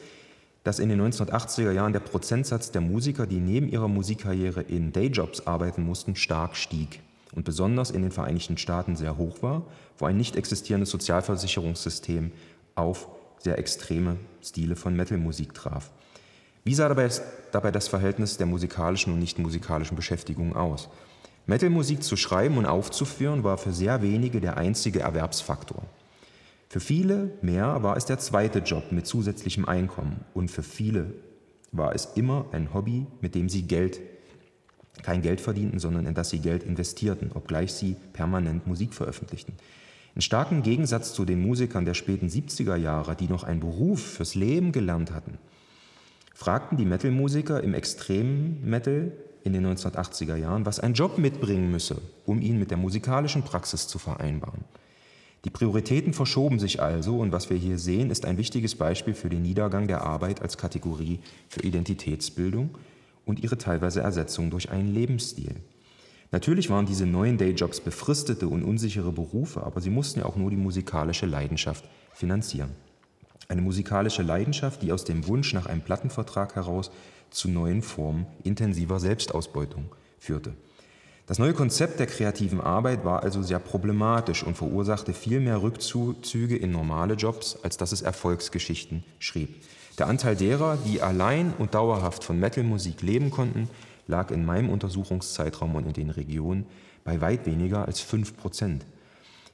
dass 0.65 0.79
in 0.79 0.89
den 0.89 1.01
1980er 1.01 1.73
Jahren 1.73 1.93
der 1.93 2.01
Prozentsatz 2.01 2.71
der 2.71 2.81
Musiker, 2.81 3.27
die 3.27 3.41
neben 3.41 3.69
ihrer 3.69 3.89
Musikkarriere 3.89 4.63
in 4.63 4.93
Dayjobs 4.93 5.47
arbeiten 5.47 5.83
mussten, 5.85 6.17
stark 6.17 6.57
stieg 6.57 7.01
und 7.33 7.45
besonders 7.45 7.91
in 7.91 8.03
den 8.03 8.11
Vereinigten 8.11 8.59
Staaten 8.59 8.97
sehr 8.97 9.17
hoch 9.17 9.43
war, 9.43 9.63
wo 9.99 10.07
ein 10.07 10.17
nicht 10.17 10.37
existierendes 10.37 10.91
Sozialversicherungssystem 10.91 12.33
auf 12.75 13.09
sehr 13.39 13.59
extreme 13.59 14.17
Stile 14.43 14.77
von 14.77 14.95
Metalmusik 14.95 15.55
traf. 15.55 15.91
Wie 16.65 16.75
sah 16.75 16.89
dabei, 16.89 17.09
dabei 17.53 17.71
das 17.71 17.89
Verhältnis 17.89 18.37
der 18.37 18.47
musikalischen 18.47 19.15
und 19.15 19.19
nicht 19.19 19.39
musikalischen 19.39 19.97
Beschäftigung 19.97 20.55
aus? 20.57 20.89
Metalmusik 21.47 22.03
zu 22.03 22.17
schreiben 22.17 22.59
und 22.59 22.67
aufzuführen 22.67 23.45
war 23.45 23.57
für 23.57 23.73
sehr 23.73 24.03
wenige 24.03 24.41
der 24.41 24.59
einzige 24.59 25.01
Erwerbsfaktor. 25.01 25.83
Für 26.71 26.79
viele 26.79 27.33
mehr 27.43 27.83
war 27.83 27.97
es 27.97 28.05
der 28.05 28.21
zweite 28.21 28.61
Job 28.61 28.93
mit 28.93 29.05
zusätzlichem 29.05 29.65
Einkommen 29.65 30.25
und 30.35 30.53
für 30.53 30.63
viele 30.63 31.13
war 31.73 31.97
es 31.97 32.11
immer 32.15 32.47
ein 32.53 32.73
Hobby, 32.73 33.09
mit 33.21 33.35
dem 33.35 33.49
sie 33.49 33.63
Geld, 33.63 34.01
kein 35.03 35.21
Geld 35.21 35.41
verdienten, 35.41 35.81
sondern 35.81 36.07
in 36.07 36.15
das 36.15 36.31
sie 36.31 36.39
Geld 36.39 36.63
investierten, 36.63 37.33
obgleich 37.35 37.73
sie 37.73 37.97
permanent 38.13 38.69
Musik 38.69 38.95
veröffentlichten. 38.95 39.55
In 40.15 40.23
starkem 40.23 40.63
Gegensatz 40.63 41.13
zu 41.13 41.25
den 41.25 41.43
Musikern 41.43 41.87
der 41.87 41.95
späten 41.95 42.29
70er 42.29 42.77
Jahre, 42.77 43.17
die 43.17 43.27
noch 43.27 43.43
einen 43.43 43.59
Beruf 43.59 44.01
fürs 44.01 44.37
Leben 44.37 44.71
gelernt 44.71 45.11
hatten, 45.11 45.39
fragten 46.37 46.79
die 46.79 46.85
Metal-Musiker 46.85 47.65
im 47.65 47.75
extremen 47.75 48.65
Metal 48.65 49.11
in 49.43 49.55
den 49.55 49.67
1980er 49.67 50.37
Jahren, 50.37 50.67
was 50.67 50.79
ein 50.79 50.95
Job 50.95 51.19
mitbringen 51.19 51.69
müsse, 51.69 52.01
um 52.27 52.41
ihn 52.41 52.61
mit 52.61 52.71
der 52.71 52.79
musikalischen 52.79 53.43
Praxis 53.43 53.89
zu 53.89 53.99
vereinbaren. 53.99 54.65
Die 55.45 55.51
Prioritäten 55.51 56.13
verschoben 56.13 56.59
sich 56.59 56.83
also 56.83 57.19
und 57.19 57.33
was 57.33 57.49
wir 57.49 57.57
hier 57.57 57.79
sehen, 57.79 58.11
ist 58.11 58.27
ein 58.27 58.37
wichtiges 58.37 58.75
Beispiel 58.75 59.15
für 59.15 59.31
den 59.31 59.43
Niedergang 59.43 59.89
der 59.89 60.03
Arbeit 60.03 60.43
als 60.43 60.59
Kategorie 60.59 61.21
für 61.49 61.63
Identitätsbildung 61.63 62.77
und 63.25 63.43
ihre 63.43 63.57
teilweise 63.57 64.03
Ersetzung 64.03 64.51
durch 64.51 64.71
einen 64.71 64.93
Lebensstil. 64.93 65.57
Natürlich 66.31 66.69
waren 66.69 66.87
diese 66.87 67.07
neuen 67.07 67.39
Dayjobs 67.39 67.81
befristete 67.81 68.49
und 68.49 68.63
unsichere 68.63 69.13
Berufe, 69.13 69.63
aber 69.63 69.81
sie 69.81 69.91
mussten 69.91 70.21
ja 70.21 70.27
auch 70.27 70.37
nur 70.37 70.51
die 70.51 70.57
musikalische 70.57 71.27
Leidenschaft 71.27 71.85
finanzieren. 72.13 72.71
Eine 73.49 73.63
musikalische 73.63 74.23
Leidenschaft, 74.23 74.83
die 74.83 74.93
aus 74.93 75.05
dem 75.05 75.27
Wunsch 75.27 75.55
nach 75.55 75.67
einem 75.67 75.81
Plattenvertrag 75.81 76.55
heraus 76.55 76.91
zu 77.31 77.49
neuen 77.49 77.83
Formen 77.83 78.27
intensiver 78.45 79.01
Selbstausbeutung 79.01 79.87
führte. 80.19 80.53
Das 81.31 81.39
neue 81.39 81.55
Konzept 81.55 82.01
der 82.01 82.09
kreativen 82.09 82.61
Arbeit 82.61 83.05
war 83.05 83.23
also 83.23 83.41
sehr 83.41 83.61
problematisch 83.61 84.43
und 84.43 84.57
verursachte 84.57 85.13
viel 85.13 85.39
mehr 85.39 85.63
Rückzüge 85.63 86.57
in 86.57 86.73
normale 86.73 87.15
Jobs, 87.15 87.57
als 87.63 87.77
dass 87.77 87.93
es 87.93 88.03
Erfolgsgeschichten 88.03 89.05
schrieb. 89.21 89.55
Der 89.97 90.09
Anteil 90.09 90.35
derer, 90.35 90.77
die 90.85 91.03
allein 91.03 91.53
und 91.57 91.77
dauerhaft 91.77 92.25
von 92.25 92.41
Metalmusik 92.41 93.03
leben 93.03 93.31
konnten, 93.31 93.71
lag 94.09 94.33
in 94.33 94.45
meinem 94.45 94.71
Untersuchungszeitraum 94.71 95.77
und 95.77 95.87
in 95.87 95.93
den 95.93 96.11
Regionen 96.11 96.67
bei 97.05 97.21
weit 97.21 97.47
weniger 97.47 97.87
als 97.87 98.01
5 98.01 98.37
Prozent. 98.37 98.85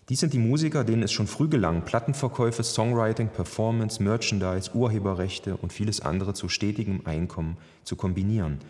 Dies 0.09 0.21
sind 0.21 0.33
die 0.33 0.39
Musiker, 0.39 0.83
denen 0.83 1.03
es 1.03 1.13
schon 1.13 1.27
früh 1.27 1.49
gelang, 1.49 1.83
Plattenverkäufe, 1.83 2.63
Songwriting, 2.63 3.29
Performance, 3.29 4.03
Merchandise, 4.03 4.71
Urheberrechte 4.73 5.59
und 5.59 5.75
vieles 5.75 6.01
andere 6.01 6.33
zu 6.33 6.49
stetigem 6.49 7.03
Einkommen 7.05 7.59
zu 7.85 7.97
kombinieren. 7.97 8.61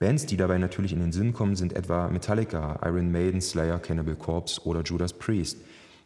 Bands, 0.00 0.24
die 0.24 0.38
dabei 0.38 0.56
natürlich 0.56 0.94
in 0.94 1.00
den 1.00 1.12
Sinn 1.12 1.34
kommen, 1.34 1.56
sind 1.56 1.74
etwa 1.74 2.08
Metallica, 2.08 2.80
Iron 2.82 3.12
Maiden, 3.12 3.42
Slayer, 3.42 3.78
Cannibal 3.78 4.16
Corpse 4.16 4.62
oder 4.64 4.80
Judas 4.82 5.12
Priest. 5.12 5.58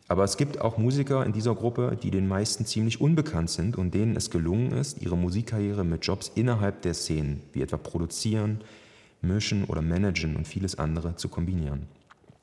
Aber 0.09 0.25
es 0.25 0.37
gibt 0.37 0.61
auch 0.61 0.79
Musiker 0.79 1.25
in 1.25 1.33
dieser 1.33 1.55
Gruppe, 1.55 1.97
die 2.03 2.11
den 2.11 2.27
meisten 2.27 2.67
ziemlich 2.67 3.01
unbekannt 3.01 3.51
sind 3.51 3.79
und 3.79 3.95
denen 3.95 4.17
es 4.17 4.31
gelungen 4.31 4.73
ist, 4.73 5.01
ihre 5.01 5.17
Musikkarriere 5.17 5.85
mit 5.85 6.05
Jobs 6.05 6.33
innerhalb 6.35 6.83
der 6.83 6.93
Szenen, 6.93 7.41
wie 7.53 7.63
etwa 7.63 7.77
produzieren, 7.77 8.63
mischen 9.23 9.63
oder 9.63 9.81
managen 9.81 10.35
und 10.35 10.49
vieles 10.49 10.77
andere 10.77 11.15
zu 11.15 11.29
kombinieren. 11.29 11.87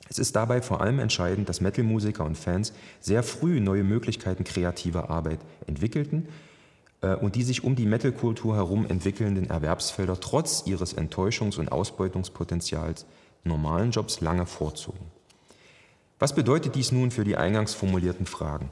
Es 0.08 0.18
ist 0.18 0.34
dabei 0.34 0.62
vor 0.62 0.80
allem 0.80 1.00
entscheidend, 1.00 1.50
dass 1.50 1.60
Metal-Musiker 1.60 2.24
und 2.24 2.38
Fans 2.38 2.72
sehr 2.98 3.22
früh 3.22 3.60
neue 3.60 3.84
Möglichkeiten 3.84 4.44
kreativer 4.44 5.10
Arbeit 5.10 5.40
entwickelten 5.66 6.28
und 7.20 7.34
die 7.34 7.42
sich 7.42 7.64
um 7.64 7.74
die 7.74 7.86
Metal-Kultur 7.86 8.54
herum 8.54 8.86
entwickelnden 8.88 9.50
Erwerbsfelder 9.50 10.20
trotz 10.20 10.64
ihres 10.66 10.96
Enttäuschungs- 10.96 11.58
und 11.58 11.72
Ausbeutungspotenzials 11.72 13.06
normalen 13.44 13.90
Jobs 13.90 14.20
lange 14.20 14.46
vorzogen. 14.46 15.10
Was 16.20 16.34
bedeutet 16.34 16.76
dies 16.76 16.92
nun 16.92 17.10
für 17.10 17.24
die 17.24 17.36
eingangs 17.36 17.74
formulierten 17.74 18.26
Fragen? 18.26 18.70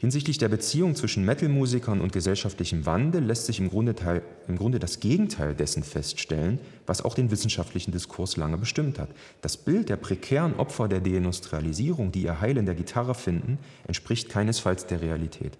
Hinsichtlich 0.00 0.38
der 0.38 0.48
Beziehung 0.48 0.94
zwischen 0.94 1.24
Metal-Musikern 1.24 2.00
und 2.00 2.12
gesellschaftlichem 2.12 2.86
Wandel 2.86 3.24
lässt 3.24 3.46
sich 3.46 3.58
im 3.58 3.68
Grunde, 3.68 3.96
Teil, 3.96 4.22
im 4.46 4.56
Grunde, 4.56 4.78
das 4.78 5.00
Gegenteil 5.00 5.56
dessen 5.56 5.82
feststellen, 5.82 6.60
was 6.86 7.04
auch 7.04 7.14
den 7.14 7.32
wissenschaftlichen 7.32 7.90
Diskurs 7.90 8.36
lange 8.36 8.58
bestimmt 8.58 9.00
hat. 9.00 9.08
Das 9.42 9.56
Bild 9.56 9.88
der 9.88 9.96
prekären 9.96 10.54
Opfer 10.54 10.86
der 10.86 11.00
Deindustrialisierung, 11.00 12.12
die 12.12 12.22
ihr 12.22 12.40
Heil 12.40 12.56
in 12.58 12.66
der 12.66 12.76
Gitarre 12.76 13.16
finden, 13.16 13.58
entspricht 13.88 14.28
keinesfalls 14.28 14.86
der 14.86 15.00
Realität. 15.00 15.58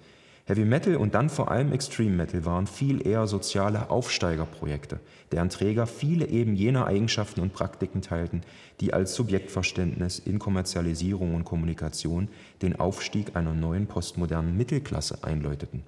Heavy 0.48 0.64
Metal 0.64 0.96
und 0.96 1.14
dann 1.14 1.28
vor 1.28 1.50
allem 1.50 1.72
Extreme 1.72 2.16
Metal 2.16 2.46
waren 2.46 2.66
viel 2.66 3.06
eher 3.06 3.26
soziale 3.26 3.90
Aufsteigerprojekte, 3.90 4.98
deren 5.30 5.50
Träger 5.50 5.86
viele 5.86 6.26
eben 6.26 6.54
jener 6.54 6.86
Eigenschaften 6.86 7.42
und 7.42 7.52
Praktiken 7.52 8.00
teilten, 8.00 8.40
die 8.80 8.94
als 8.94 9.14
Subjektverständnis 9.14 10.18
in 10.18 10.38
Kommerzialisierung 10.38 11.34
und 11.34 11.44
Kommunikation 11.44 12.28
den 12.62 12.80
Aufstieg 12.80 13.36
einer 13.36 13.52
neuen 13.52 13.88
postmodernen 13.88 14.56
Mittelklasse 14.56 15.22
einläuteten. 15.22 15.82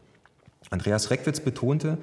Andreas 0.69 1.11
Reckwitz 1.11 1.41
betonte, 1.41 1.97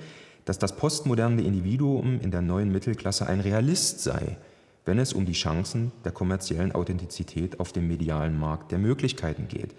dass 0.46 0.58
das 0.58 0.76
postmoderne 0.76 1.44
Individuum 1.44 2.20
in 2.20 2.32
der 2.32 2.42
neuen 2.42 2.72
Mittelklasse 2.72 3.28
ein 3.28 3.42
Realist 3.42 4.02
sei, 4.02 4.36
wenn 4.84 4.98
es 4.98 5.14
um 5.14 5.28
die 5.28 5.34
Chancen 5.34 5.92
der 6.06 6.12
kommerziellen 6.12 6.72
Authentizität 6.72 7.60
auf 7.60 7.72
dem 7.72 7.88
medialen 7.88 8.40
Markt 8.40 8.72
der 8.72 8.80
Möglichkeiten 8.80 9.48
geht. 9.48 9.76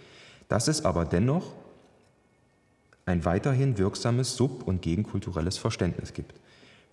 Dass 0.49 0.69
es 0.69 0.85
aber 0.85 1.05
dennoch 1.05 1.55
ein 3.09 3.25
weiterhin 3.25 3.79
wirksames 3.79 4.37
sub- 4.37 4.63
und 4.69 4.83
gegenkulturelles 4.83 5.59
Verständnis 5.59 6.13
gibt. 6.13 6.35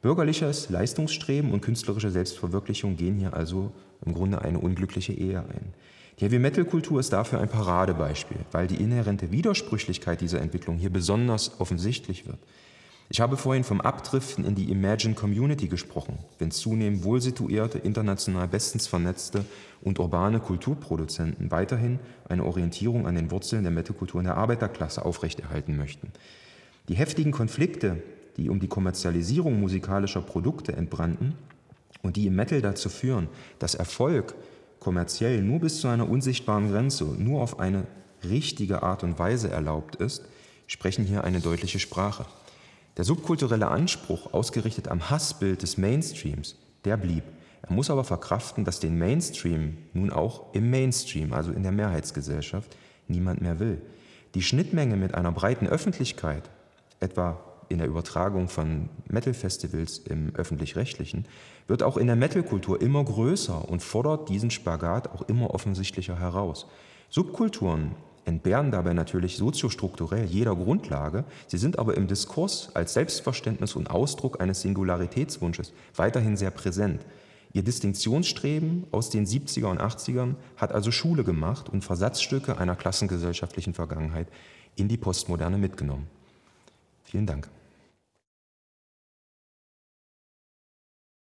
Bürgerliches 0.01 0.69
Leistungsstreben 0.69 1.51
und 1.51 1.62
künstlerische 1.62 2.12
Selbstverwirklichung 2.12 2.95
gehen 2.95 3.19
hier 3.19 3.34
also 3.34 3.71
im 4.06 4.13
Grunde 4.13 4.41
eine 4.41 4.60
unglückliche 4.60 5.13
Ehe 5.13 5.39
ein. 5.39 5.73
Die 6.19 6.25
Heavy-Metal-Kultur 6.25 6.99
ist 6.99 7.12
dafür 7.12 7.41
ein 7.41 7.49
Paradebeispiel, 7.49 8.38
weil 8.51 8.67
die 8.67 8.82
inhärente 8.82 9.32
Widersprüchlichkeit 9.32 10.21
dieser 10.21 10.39
Entwicklung 10.41 10.78
hier 10.78 10.89
besonders 10.89 11.60
offensichtlich 11.60 12.25
wird. 12.25 12.39
Ich 13.08 13.22
habe 13.22 13.38
vorhin 13.38 13.63
vom 13.63 13.82
Abdriften 13.82 14.46
in 14.46 14.56
die 14.56 14.72
Imagine 14.72 15.13
Community 15.13 15.68
gesprochen, 15.68 16.18
wenn 16.39 16.50
zunehmend 16.50 17.04
wohlsituierte, 17.04 17.78
international 17.78 18.48
bestens 18.48 18.88
vernetzte 18.88 19.46
und 19.82 20.00
urbane 20.00 20.39
Kulturproduzenten 20.39 21.52
weiterhin 21.52 22.00
eine 22.28 22.44
Orientierung 22.44 23.06
an 23.06 23.15
den 23.15 23.30
Wurzeln 23.30 23.62
der 23.62 23.72
Metalkultur 23.72 24.22
in 24.22 24.26
der 24.26 24.38
Arbeiterklasse 24.38 25.06
aufrechterhalten 25.06 25.78
möchten. 25.78 26.12
Die 26.89 26.96
heftigen 26.96 27.32
Konflikte, 27.32 28.02
die 28.38 28.50
um 28.50 28.60
die 28.60 28.68
Kommerzialisierung 28.68 29.60
musikalischer 29.60 30.22
Produkte 30.22 30.74
entbrannten 30.74 31.36
und 32.02 32.15
die 32.15 32.26
im 32.26 32.36
Metal 32.36 32.62
dazu 32.62 32.89
führen, 32.89 33.28
dass 33.60 33.76
Erfolg 33.76 34.34
kommerziell 34.80 35.44
nur 35.44 35.60
bis 35.60 35.80
zu 35.80 35.88
einer 35.88 36.10
unsichtbaren 36.10 36.72
Grenze, 36.72 37.06
nur 37.06 37.41
auf 37.41 37.60
eine 37.60 37.86
richtige 38.24 38.82
Art 38.82 39.04
und 39.04 39.20
Weise 39.20 39.52
erlaubt 39.52 39.96
ist, 39.96 40.26
sprechen 40.65 41.06
hier 41.06 41.24
eine 41.24 41.39
deutliche 41.39 41.80
Sprache. 41.80 42.26
Der 42.98 43.04
subkulturelle 43.04 43.68
Anspruch, 43.68 44.34
ausgerichtet 44.34 44.88
am 44.88 45.10
Hassbild 45.10 45.62
des 45.62 45.78
Mainstreams, 45.78 46.56
der 46.86 46.98
blieb. 46.98 47.24
Er 47.62 47.74
muss 47.74 47.90
aber 47.90 48.04
verkraften, 48.04 48.64
dass 48.64 48.80
den 48.80 48.98
Mainstream 48.98 49.78
nun 49.94 50.12
auch 50.12 50.54
im 50.54 50.70
Mainstream, 50.70 51.34
also 51.34 51.52
in 51.52 51.64
der 51.64 51.72
Mehrheitsgesellschaft, 51.72 52.76
niemand 53.08 53.42
mehr 53.42 53.60
will. 53.60 53.82
Die 54.34 54.42
Schnittmenge 54.42 54.96
mit 54.96 55.16
einer 55.16 55.32
breiten 55.32 55.68
Öffentlichkeit, 55.68 56.50
etwa 57.00 57.42
in 57.68 57.80
der 57.80 57.88
Übertragung 57.88 58.48
von 58.48 58.90
Metal-Festivals 59.10 59.98
im 59.98 60.36
öffentlich-rechtlichen, 60.36 61.26
wird 61.68 61.84
auch 61.84 61.98
in 61.98 62.08
der 62.08 62.16
Metal-Kultur 62.16 62.82
immer 62.82 63.04
größer 63.04 63.68
und 63.68 63.82
fordert 63.82 64.30
diesen 64.30 64.52
Spagat 64.52 65.10
auch 65.10 65.24
immer 65.24 65.54
offensichtlicher 65.54 66.20
heraus. 66.20 66.68
Subkulturen 67.10 67.96
entbehren 68.26 68.72
dabei 68.72 68.94
natürlich 68.94 69.38
soziostrukturell 69.38 70.26
jeder 70.26 70.56
Grundlage, 70.56 71.24
sie 71.48 71.58
sind 71.58 71.80
aber 71.80 71.96
im 71.96 72.08
Diskurs 72.08 72.70
als 72.74 72.94
Selbstverständnis 72.94 73.76
und 73.76 73.90
Ausdruck 73.90 74.42
eines 74.42 74.62
Singularitätswunsches 74.62 75.74
weiterhin 75.96 76.36
sehr 76.36 76.52
präsent. 76.52 77.06
Ihr 77.54 77.64
Distinktionsstreben 77.64 78.86
aus 78.92 79.10
den 79.10 79.26
70er 79.26 79.68
und 79.68 79.80
80ern 79.80 80.36
hat 80.58 80.74
also 80.74 80.92
Schule 80.92 81.24
gemacht 81.24 81.70
und 81.70 81.86
Versatzstücke 81.86 82.58
einer 82.58 82.76
klassengesellschaftlichen 82.76 83.74
Vergangenheit 83.74 84.28
in 84.76 84.90
die 84.90 84.98
Postmoderne 84.98 85.58
mitgenommen. 85.58 86.08
Vielen 87.06 87.26
Dank. 87.26 87.48